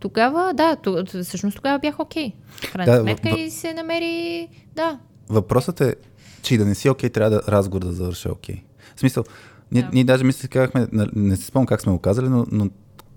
тогава, 0.00 0.52
да, 0.54 0.76
всъщност 1.22 1.56
тогава 1.56 1.78
бях 1.78 2.00
окей. 2.00 2.32
Крайна 2.72 2.92
Да, 2.92 3.00
сметка 3.00 3.28
в- 3.30 3.38
и 3.38 3.50
се 3.50 3.74
намери, 3.74 4.48
да. 4.76 4.98
Въпросът 5.28 5.80
е, 5.80 5.94
че 6.42 6.54
и 6.54 6.58
да 6.58 6.64
не 6.64 6.74
си 6.74 6.88
окей, 6.88 7.10
трябва 7.10 7.30
да 7.30 7.42
разговор 7.48 7.82
да 7.82 7.92
завърши 7.92 8.28
окей. 8.28 8.62
В 8.96 9.00
смисъл, 9.00 9.24
ние, 9.72 9.82
Да. 9.82 9.88
ние 9.92 10.04
даже 10.04 10.24
мисля, 10.24 10.48
казахме, 10.48 10.86
нали, 10.92 11.10
не 11.14 11.36
се 11.36 11.44
спомням 11.44 11.66
как 11.66 11.80
сме 11.80 11.92
го 11.92 11.98
казали, 11.98 12.28
но, 12.28 12.46
но 12.52 12.68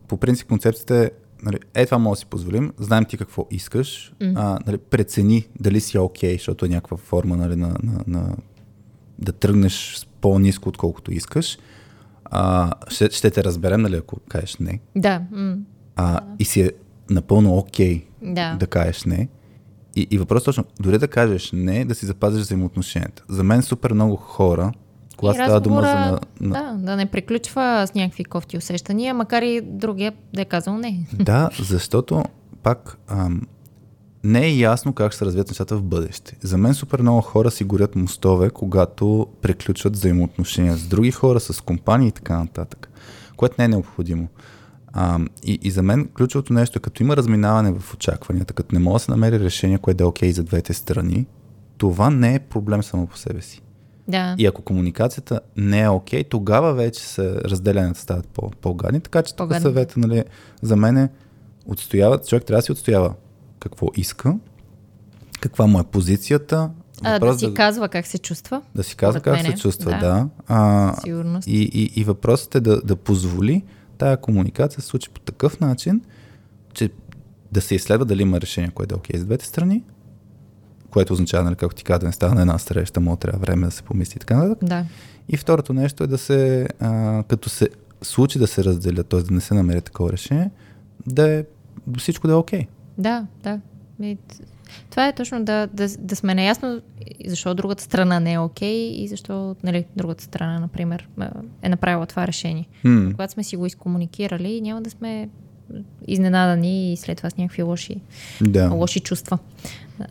по 0.07 0.17
принцип 0.17 0.47
концепцията 0.47 0.95
е, 0.95 1.09
нали, 1.43 1.57
е 1.73 1.85
това 1.85 1.97
може 1.97 2.17
да 2.17 2.19
си 2.19 2.25
позволим, 2.25 2.73
знаем 2.77 3.05
ти 3.05 3.17
какво 3.17 3.47
искаш, 3.51 4.13
а, 4.35 4.59
нали, 4.67 4.77
прецени 4.77 5.47
дали 5.59 5.79
си 5.79 5.97
окей, 5.97 6.33
защото 6.33 6.65
е 6.65 6.69
някаква 6.69 6.97
форма 6.97 7.37
нали, 7.37 7.55
на, 7.55 7.67
на, 7.67 8.03
на, 8.07 8.35
да 9.19 9.31
тръгнеш 9.31 10.07
по-низко, 10.21 10.69
отколкото 10.69 11.13
искаш. 11.13 11.57
А, 12.25 12.73
ще, 12.87 13.09
ще 13.11 13.31
те 13.31 13.43
разберем, 13.43 13.81
нали, 13.81 13.95
ако 13.95 14.19
кажеш 14.29 14.57
не. 14.57 14.79
Да, 14.95 15.21
м- 15.31 15.57
А, 15.95 16.19
и 16.39 16.45
си 16.45 16.61
е 16.61 16.71
напълно 17.09 17.57
окей 17.57 18.05
да. 18.21 18.55
да 18.59 18.67
кажеш 18.67 19.03
не. 19.03 19.27
И, 19.95 20.07
и 20.11 20.17
въпрос 20.17 20.43
точно, 20.43 20.65
дори 20.79 20.97
да 20.97 21.07
кажеш 21.07 21.51
не, 21.51 21.85
да 21.85 21.95
си 21.95 22.05
запазиш 22.05 22.41
взаимоотношенията. 22.41 23.23
За 23.29 23.43
мен 23.43 23.61
супер 23.61 23.93
много 23.93 24.15
хора, 24.15 24.71
когато 25.17 25.35
става 25.35 25.61
дума 25.61 25.81
за... 25.81 25.87
На, 25.87 26.19
на... 26.41 26.53
Да, 26.53 26.75
да 26.85 26.95
не 26.95 27.05
приключва 27.05 27.85
с 27.87 27.93
някакви 27.93 28.23
кофти 28.23 28.57
усещания, 28.57 29.13
макар 29.13 29.41
и 29.41 29.61
другия 29.63 30.13
да 30.33 30.41
е 30.41 30.45
казал 30.45 30.77
не. 30.77 31.07
Да, 31.13 31.49
защото 31.59 32.23
пак 32.63 32.97
ам, 33.07 33.41
не 34.23 34.45
е 34.45 34.57
ясно 34.57 34.93
как 34.93 35.11
ще 35.11 35.17
се 35.17 35.25
развият 35.25 35.47
нещата 35.47 35.77
в 35.77 35.83
бъдеще. 35.83 36.37
За 36.41 36.57
мен 36.57 36.73
супер 36.73 37.01
много 37.01 37.21
хора 37.21 37.51
си 37.51 37.63
горят 37.63 37.95
мостове, 37.95 38.49
когато 38.49 39.27
приключват 39.41 39.93
взаимоотношения 39.93 40.77
с 40.77 40.87
други 40.87 41.11
хора, 41.11 41.39
с 41.39 41.61
компании 41.61 42.07
и 42.07 42.11
така 42.11 42.39
нататък, 42.39 42.89
което 43.37 43.55
не 43.59 43.65
е 43.65 43.67
необходимо. 43.67 44.27
А, 44.93 45.19
и, 45.43 45.59
и 45.61 45.71
за 45.71 45.83
мен 45.83 46.09
ключовото 46.17 46.53
нещо 46.53 46.77
е, 46.77 46.81
като 46.81 47.03
има 47.03 47.17
разминаване 47.17 47.71
в 47.79 47.93
очакванията, 47.93 48.53
като 48.53 48.75
не 48.75 48.79
може 48.79 48.93
да 48.93 48.99
се 48.99 49.11
намери 49.11 49.39
решение, 49.39 49.77
което 49.77 49.97
да 49.97 50.03
е 50.03 50.07
окей 50.07 50.31
за 50.31 50.43
двете 50.43 50.73
страни, 50.73 51.25
това 51.77 52.09
не 52.09 52.35
е 52.35 52.39
проблем 52.39 52.83
само 52.83 53.07
по 53.07 53.17
себе 53.17 53.41
си. 53.41 53.61
Да. 54.07 54.35
И 54.37 54.45
ако 54.45 54.61
комуникацията 54.61 55.39
не 55.57 55.81
е 55.81 55.89
окей, 55.89 56.23
тогава 56.23 56.73
вече 56.73 57.01
се 57.01 57.31
разделенията 57.35 57.99
стават 57.99 58.27
по- 58.27 58.49
по-гадни. 58.61 59.01
Така 59.01 59.21
че 59.23 59.35
тук 59.35 59.55
съвета, 59.55 59.99
нали, 59.99 60.23
за 60.61 60.75
мен 60.75 60.97
е 60.97 61.09
отстояват, 61.65 62.27
човек 62.27 62.45
трябва 62.45 62.57
да 62.59 62.65
си 62.65 62.71
отстоява 62.71 63.13
какво 63.59 63.87
иска, 63.95 64.35
каква 65.39 65.67
му 65.67 65.79
е 65.79 65.83
позицията. 65.83 66.69
А, 67.03 67.19
да 67.19 67.39
си 67.39 67.53
казва 67.53 67.89
как 67.89 68.07
се 68.07 68.17
чувства. 68.17 68.61
да 68.75 68.83
си 68.83 68.95
казва 68.95 69.21
как 69.21 69.33
мене. 69.35 69.55
се 69.55 69.61
чувства, 69.61 69.91
Да. 69.91 69.99
да. 69.99 70.27
А, 70.47 70.93
Сигурност. 71.01 71.47
и, 71.47 71.61
и, 71.73 72.01
и 72.01 72.03
въпросът 72.03 72.55
е 72.55 72.59
да, 72.59 72.81
да 72.81 72.95
позволи 72.95 73.63
тая 73.97 74.17
комуникация 74.17 74.77
да 74.77 74.81
се 74.81 74.87
случи 74.87 75.09
по 75.09 75.19
такъв 75.19 75.59
начин, 75.59 76.01
че 76.73 76.89
да 77.51 77.61
се 77.61 77.75
изследва 77.75 78.05
дали 78.05 78.21
има 78.21 78.41
решение, 78.41 78.69
което 78.69 78.95
е 78.95 78.97
окей 78.97 79.19
за 79.19 79.25
двете 79.25 79.45
страни, 79.45 79.83
което 80.97 81.13
означава, 81.13 81.43
нали, 81.43 81.55
както 81.55 81.75
ти 81.75 81.83
каза, 81.83 81.99
да 81.99 82.05
не 82.05 82.11
става 82.11 82.35
на 82.35 82.41
една 82.41 82.57
среща, 82.57 82.99
му 82.99 83.15
трябва 83.15 83.39
време 83.39 83.65
да 83.65 83.71
се 83.71 83.83
помисли 83.83 84.13
и 84.15 84.19
така 84.19 84.37
нататък. 84.37 84.69
Да. 84.69 84.85
И 85.29 85.37
второто 85.37 85.73
нещо 85.73 86.03
е 86.03 86.07
да 86.07 86.17
се, 86.17 86.67
а, 86.79 87.23
като 87.23 87.49
се 87.49 87.69
случи 88.01 88.39
да 88.39 88.47
се 88.47 88.63
разделят, 88.63 89.07
т.е. 89.07 89.21
да 89.21 89.33
не 89.33 89.41
се 89.41 89.53
намери 89.53 89.81
такова 89.81 90.11
решение, 90.11 90.49
да 91.07 91.29
е 91.29 91.43
всичко 91.97 92.27
да 92.27 92.33
е 92.33 92.37
окей. 92.37 92.67
Да, 92.97 93.25
да. 93.43 93.59
Т- 94.01 94.17
това 94.89 95.07
е 95.07 95.15
точно 95.15 95.43
да, 95.43 95.67
да, 95.67 95.87
да 95.99 96.15
сме 96.15 96.35
наясно 96.35 96.81
защо 97.27 97.55
другата 97.55 97.83
страна 97.83 98.19
не 98.19 98.33
е 98.33 98.39
окей 98.39 98.91
и 98.93 99.07
защо 99.07 99.55
нали, 99.63 99.85
другата 99.95 100.23
страна, 100.23 100.59
например, 100.59 101.09
е 101.61 101.69
направила 101.69 102.05
това 102.05 102.27
решение. 102.27 102.67
М, 102.83 103.11
Когато 103.11 103.33
сме 103.33 103.43
си 103.43 103.55
го 103.55 103.65
изкомуникирали, 103.65 104.61
няма 104.61 104.81
да 104.81 104.89
сме 104.89 105.29
изненадани 106.07 106.93
и 106.93 106.97
след 106.97 107.17
това 107.17 107.29
с 107.29 107.37
някакви 107.37 107.63
лоши, 107.63 108.01
Да. 108.41 108.69
лоши 108.69 108.99
чувства 108.99 109.37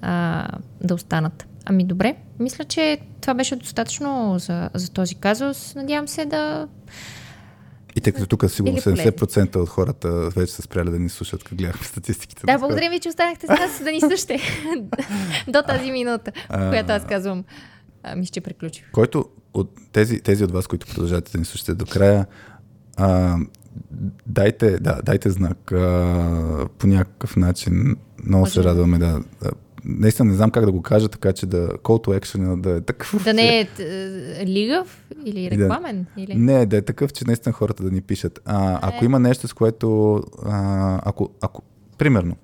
а, 0.00 0.48
да 0.80 0.94
останат. 0.94 1.46
Ами 1.64 1.84
добре, 1.84 2.16
мисля, 2.38 2.64
че 2.64 2.98
това 3.20 3.34
беше 3.34 3.56
достатъчно 3.56 4.38
за, 4.38 4.70
за 4.74 4.90
този 4.90 5.14
казус. 5.14 5.74
Надявам 5.74 6.08
се 6.08 6.24
да... 6.24 6.68
И 7.96 8.00
тъй 8.00 8.12
като 8.12 8.26
тук 8.26 8.50
сигурно 8.50 8.76
Или 8.76 8.82
полезно. 8.82 9.12
70% 9.12 9.56
от 9.56 9.68
хората 9.68 10.10
вече 10.10 10.52
са 10.52 10.62
спряли 10.62 10.90
да 10.90 10.98
ни 10.98 11.08
слушат, 11.08 11.44
като 11.44 11.56
гледахме 11.56 11.86
статистиките. 11.86 12.46
Да, 12.46 12.58
благодаря 12.58 12.90
ви, 12.90 13.00
че 13.00 13.08
останахте 13.08 13.46
с 13.46 13.48
нас 13.48 13.82
да 13.84 13.92
ни 13.92 14.00
слушате 14.00 14.38
до 15.48 15.62
тази 15.62 15.90
минута, 15.90 16.32
в 16.50 16.68
която 16.68 16.92
аз 16.92 17.06
казвам. 17.06 17.44
А, 18.02 18.16
мисля, 18.16 18.32
че 18.32 18.40
приключих. 18.40 18.90
който 18.92 19.24
от 19.54 19.70
тези, 19.92 20.20
тези 20.20 20.44
от 20.44 20.50
вас, 20.50 20.66
които 20.66 20.86
продължавате 20.86 21.32
да 21.32 21.38
ни 21.38 21.44
слушате 21.44 21.74
до 21.74 21.86
края, 21.86 22.26
а, 22.96 23.38
дайте, 24.26 24.78
да, 24.78 25.00
дайте 25.04 25.30
знак 25.30 25.72
а, 25.72 26.68
по 26.78 26.86
някакъв 26.86 27.36
начин. 27.36 27.96
Много 28.26 28.46
се 28.46 28.58
Може. 28.58 28.68
радваме 28.68 28.98
да, 28.98 29.20
да. 29.42 29.50
Наистина 29.88 30.30
не 30.30 30.36
знам 30.36 30.50
как 30.50 30.64
да 30.64 30.72
го 30.72 30.82
кажа, 30.82 31.08
така 31.08 31.32
че 31.32 31.46
да 31.46 31.68
call 31.68 32.06
to 32.06 32.20
action 32.20 32.60
да 32.60 32.70
е 32.70 32.80
такъв. 32.80 33.24
Да 33.24 33.34
не 33.34 33.60
е 33.60 33.68
е, 33.78 34.46
лигав 34.46 35.04
или 35.24 35.48
да. 35.48 35.50
рекламен? 35.50 36.06
Или... 36.16 36.34
Не, 36.34 36.66
да 36.66 36.76
е 36.76 36.82
такъв, 36.82 37.12
че 37.12 37.24
наистина 37.26 37.52
хората 37.52 37.82
да 37.82 37.90
ни 37.90 38.00
пишат. 38.00 38.40
А, 38.44 38.78
ако 38.82 39.04
има 39.04 39.18
нещо, 39.18 39.48
с 39.48 39.52
което, 39.52 40.22
а, 40.44 41.00
ако, 41.04 41.30
ако, 41.40 41.62
примерно, 41.98 42.36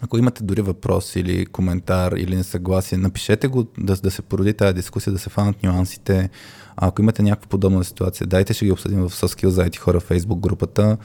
ако 0.00 0.18
имате 0.18 0.44
дори 0.44 0.62
въпрос 0.62 1.16
или 1.16 1.46
коментар 1.46 2.12
или 2.12 2.36
несъгласие, 2.36 2.98
напишете 2.98 3.48
го 3.48 3.66
да, 3.78 3.96
да 3.96 4.10
се 4.10 4.22
породи 4.22 4.52
тази 4.52 4.74
дискусия, 4.74 5.12
да 5.12 5.18
се 5.18 5.30
фанат 5.30 5.62
нюансите. 5.62 6.30
А 6.76 6.88
ако 6.88 7.02
имате 7.02 7.22
някаква 7.22 7.48
подобна 7.48 7.84
ситуация, 7.84 8.26
дайте 8.26 8.54
ще 8.54 8.64
ги 8.64 8.72
обсъдим 8.72 9.00
в 9.00 9.10
Soskill 9.10 9.46
за 9.46 9.64
IT 9.64 9.76
хора 9.76 10.00
в 10.00 10.08
Facebook 10.08 10.40
групата. 10.40 10.96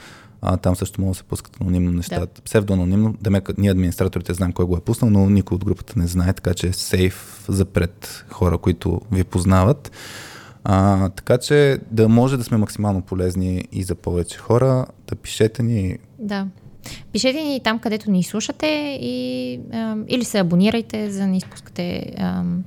А, 0.42 0.56
там 0.56 0.76
също 0.76 1.00
могат 1.00 1.12
да 1.12 1.18
се 1.18 1.24
пускат 1.24 1.60
анонимно 1.60 1.92
нещата. 1.92 2.34
Да. 2.34 2.42
Псевдоанонимно, 2.42 3.14
демек, 3.20 3.58
ние 3.58 3.70
администраторите 3.70 4.34
знаем 4.34 4.52
кой 4.52 4.64
го 4.64 4.76
е 4.76 4.80
пуснал, 4.80 5.10
но 5.10 5.30
никой 5.30 5.54
от 5.54 5.64
групата 5.64 5.92
не 5.96 6.06
знае, 6.06 6.32
така 6.32 6.54
че 6.54 6.66
е 6.66 6.72
сейф 6.72 7.44
за 7.48 7.64
пред 7.64 8.24
хора, 8.30 8.58
които 8.58 9.00
ви 9.12 9.24
познават. 9.24 9.92
А, 10.64 11.08
така 11.08 11.38
че 11.38 11.78
да 11.90 12.08
може 12.08 12.36
да 12.36 12.44
сме 12.44 12.56
максимално 12.56 13.02
полезни 13.02 13.64
и 13.72 13.82
за 13.82 13.94
повече 13.94 14.38
хора, 14.38 14.86
да 15.08 15.16
пишете 15.16 15.62
ни. 15.62 15.98
Да. 16.18 16.46
Пишете 17.12 17.42
ни 17.42 17.60
там, 17.64 17.78
където 17.78 18.10
ни 18.10 18.22
слушате 18.22 18.98
и, 19.00 19.60
ам, 19.72 20.04
или 20.08 20.24
се 20.24 20.38
абонирайте, 20.38 21.10
за 21.10 21.18
да 21.18 21.26
не 21.26 21.36
изпускате 21.36 22.12
ам, 22.18 22.64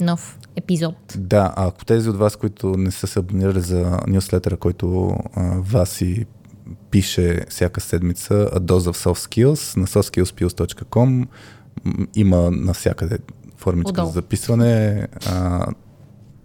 нов 0.00 0.38
епизод. 0.56 0.96
Да, 1.16 1.52
а 1.56 1.66
ако 1.66 1.84
тези 1.84 2.08
от 2.08 2.16
вас, 2.16 2.36
които 2.36 2.76
не 2.76 2.90
са 2.90 3.06
се 3.06 3.18
абонирали 3.18 3.60
за 3.60 4.00
нюслетъра, 4.06 4.56
който 4.56 5.16
а, 5.34 5.60
Васи 5.60 6.26
пише 6.94 7.40
всяка 7.48 7.80
седмица, 7.80 8.34
A 8.34 8.58
Dose 8.58 8.92
of 8.92 8.96
Soft 9.06 9.28
Skills 9.28 9.76
на 9.76 9.86
softskillspills.com 9.86 11.26
има 12.14 12.50
навсякъде 12.50 13.18
формичка 13.56 13.90
Отдолу. 13.90 14.06
за 14.06 14.12
записване. 14.12 15.06
А, 15.26 15.66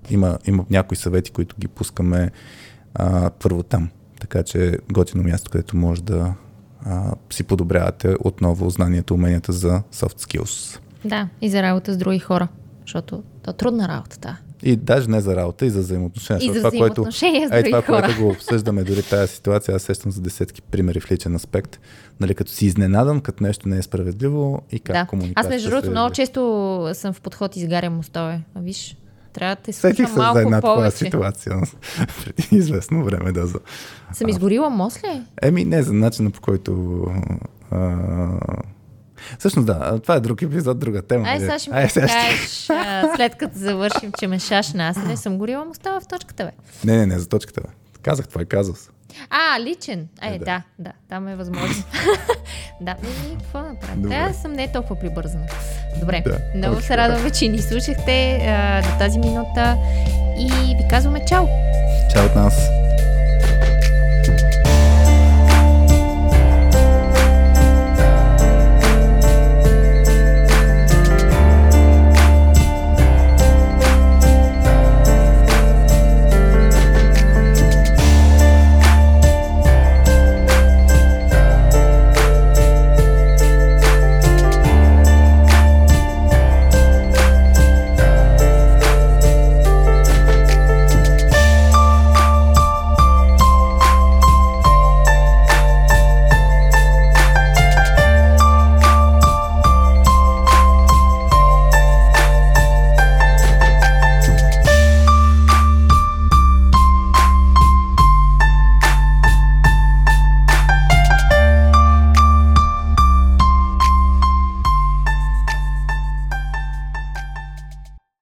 има, 0.09 0.37
има 0.45 0.65
някои 0.69 0.97
съвети, 0.97 1.31
които 1.31 1.55
ги 1.59 1.67
пускаме 1.67 2.31
а, 2.93 3.29
първо 3.29 3.63
там. 3.63 3.89
Така 4.19 4.43
че 4.43 4.77
готино 4.91 5.23
място, 5.23 5.51
където 5.51 5.77
може 5.77 6.03
да 6.03 6.33
а, 6.85 7.11
си 7.29 7.43
подобрявате 7.43 8.15
отново 8.19 8.69
знанието, 8.69 9.13
уменията 9.13 9.51
за 9.51 9.81
soft 9.93 10.21
skills. 10.21 10.79
Да, 11.05 11.29
и 11.41 11.49
за 11.49 11.61
работа 11.61 11.93
с 11.93 11.97
други 11.97 12.19
хора, 12.19 12.47
защото 12.81 13.23
то 13.43 13.51
е 13.51 13.53
трудна 13.53 13.87
работа, 13.87 14.17
да. 14.21 14.37
И 14.63 14.75
даже 14.75 15.09
не 15.09 15.21
за 15.21 15.35
работа, 15.35 15.65
и 15.65 15.69
за 15.69 15.79
взаимоотношения. 15.79 16.51
И 16.51 16.53
за 16.53 16.59
това, 16.59 16.71
което, 16.71 17.05
е, 17.51 17.63
това, 17.63 17.81
хора. 17.81 18.01
което 18.01 18.21
го 18.21 18.29
обсъждаме, 18.29 18.83
дори 18.83 19.03
тази 19.03 19.33
ситуация, 19.33 19.75
аз 19.75 19.81
сещам 19.81 20.11
за 20.11 20.21
десетки 20.21 20.61
примери 20.61 20.99
в 20.99 21.11
личен 21.11 21.35
аспект. 21.35 21.79
Нали, 22.19 22.35
като 22.35 22.51
си 22.51 22.65
изненадан, 22.65 23.21
като 23.21 23.43
нещо 23.43 23.69
не 23.69 23.77
е 23.77 23.81
справедливо 23.81 24.61
и 24.71 24.79
как 24.79 24.95
да. 24.95 25.05
комуникацията 25.05 25.47
Аз 25.47 25.49
между 25.49 25.69
другото 25.69 25.91
много 25.91 26.13
често 26.13 26.89
съм 26.93 27.13
в 27.13 27.21
подход 27.21 27.55
и 27.55 27.59
изгарям 27.59 27.93
мостове. 27.93 28.41
Виж, 28.55 28.97
трябва 29.33 29.55
да 29.55 29.61
те 29.61 29.73
слушам 29.73 30.07
се 30.07 30.13
за 30.13 30.19
малко 30.19 30.39
една 30.39 30.61
повече. 30.61 30.97
ситуация 30.97 31.55
преди 32.25 32.55
известно 32.55 33.03
време. 33.03 33.31
Да, 33.31 33.47
за... 33.47 33.59
Съм 34.13 34.29
изгорила 34.29 34.69
мост 34.69 35.03
ли? 35.03 35.21
Еми, 35.41 35.65
не 35.65 35.83
за 35.83 35.93
начина 35.93 36.31
по 36.31 36.41
който... 36.41 37.03
А... 37.71 37.97
Всъщност 39.39 39.65
да, 39.65 39.99
това 39.99 40.15
е 40.15 40.19
друг 40.19 40.41
епизод, 40.41 40.79
друга 40.79 41.01
тема. 41.01 41.27
Ай, 41.27 41.33
нали? 41.33 41.41
сега 41.41 41.59
ще 41.59 41.69
ми 41.71 41.77
Ай, 41.77 41.89
сега 41.89 42.07
ще- 42.07 42.17
кажеш, 42.19 42.69
а, 42.69 43.15
след 43.15 43.35
като 43.35 43.57
завършим, 43.57 44.11
че 44.19 44.27
ме 44.27 44.39
шашна. 44.39 44.87
Аз 44.87 44.97
не 44.97 45.17
съм 45.17 45.37
горила 45.37 45.65
моста 45.65 45.99
в 46.01 46.07
точката, 46.07 46.43
бе. 46.45 46.51
Не, 46.85 46.97
не, 46.97 47.05
не, 47.05 47.19
за 47.19 47.29
точката. 47.29 47.61
Бе. 47.61 47.67
Казах, 48.01 48.27
това 48.27 48.41
е 48.41 48.45
казус. 48.45 48.89
А, 49.29 49.59
личен. 49.59 50.07
Ай, 50.21 50.29
Е, 50.29 50.39
да. 50.39 50.45
да, 50.45 50.61
да, 50.79 50.91
там 51.09 51.27
е 51.27 51.35
възможно. 51.35 51.83
да, 52.81 52.91
не, 52.93 53.35
какво 53.35 53.59
направя? 53.59 53.95
Добре. 53.95 54.15
Аз 54.15 54.37
съм 54.37 54.53
не 54.53 54.71
толкова 54.71 54.99
прибързана. 54.99 55.45
Добре, 55.99 56.23
Да, 56.25 56.39
много 56.55 56.73
окей. 56.73 56.87
се 56.87 56.97
радваме, 56.97 57.29
че 57.29 57.47
ни 57.47 57.59
слушахте 57.59 58.31
а, 58.37 58.81
до 58.81 58.97
тази 58.99 59.19
минута 59.19 59.77
и 60.39 60.45
ви 60.75 60.83
казваме 60.89 61.25
чао! 61.25 61.45
Чао 62.13 62.25
от 62.25 62.35
нас. 62.35 62.78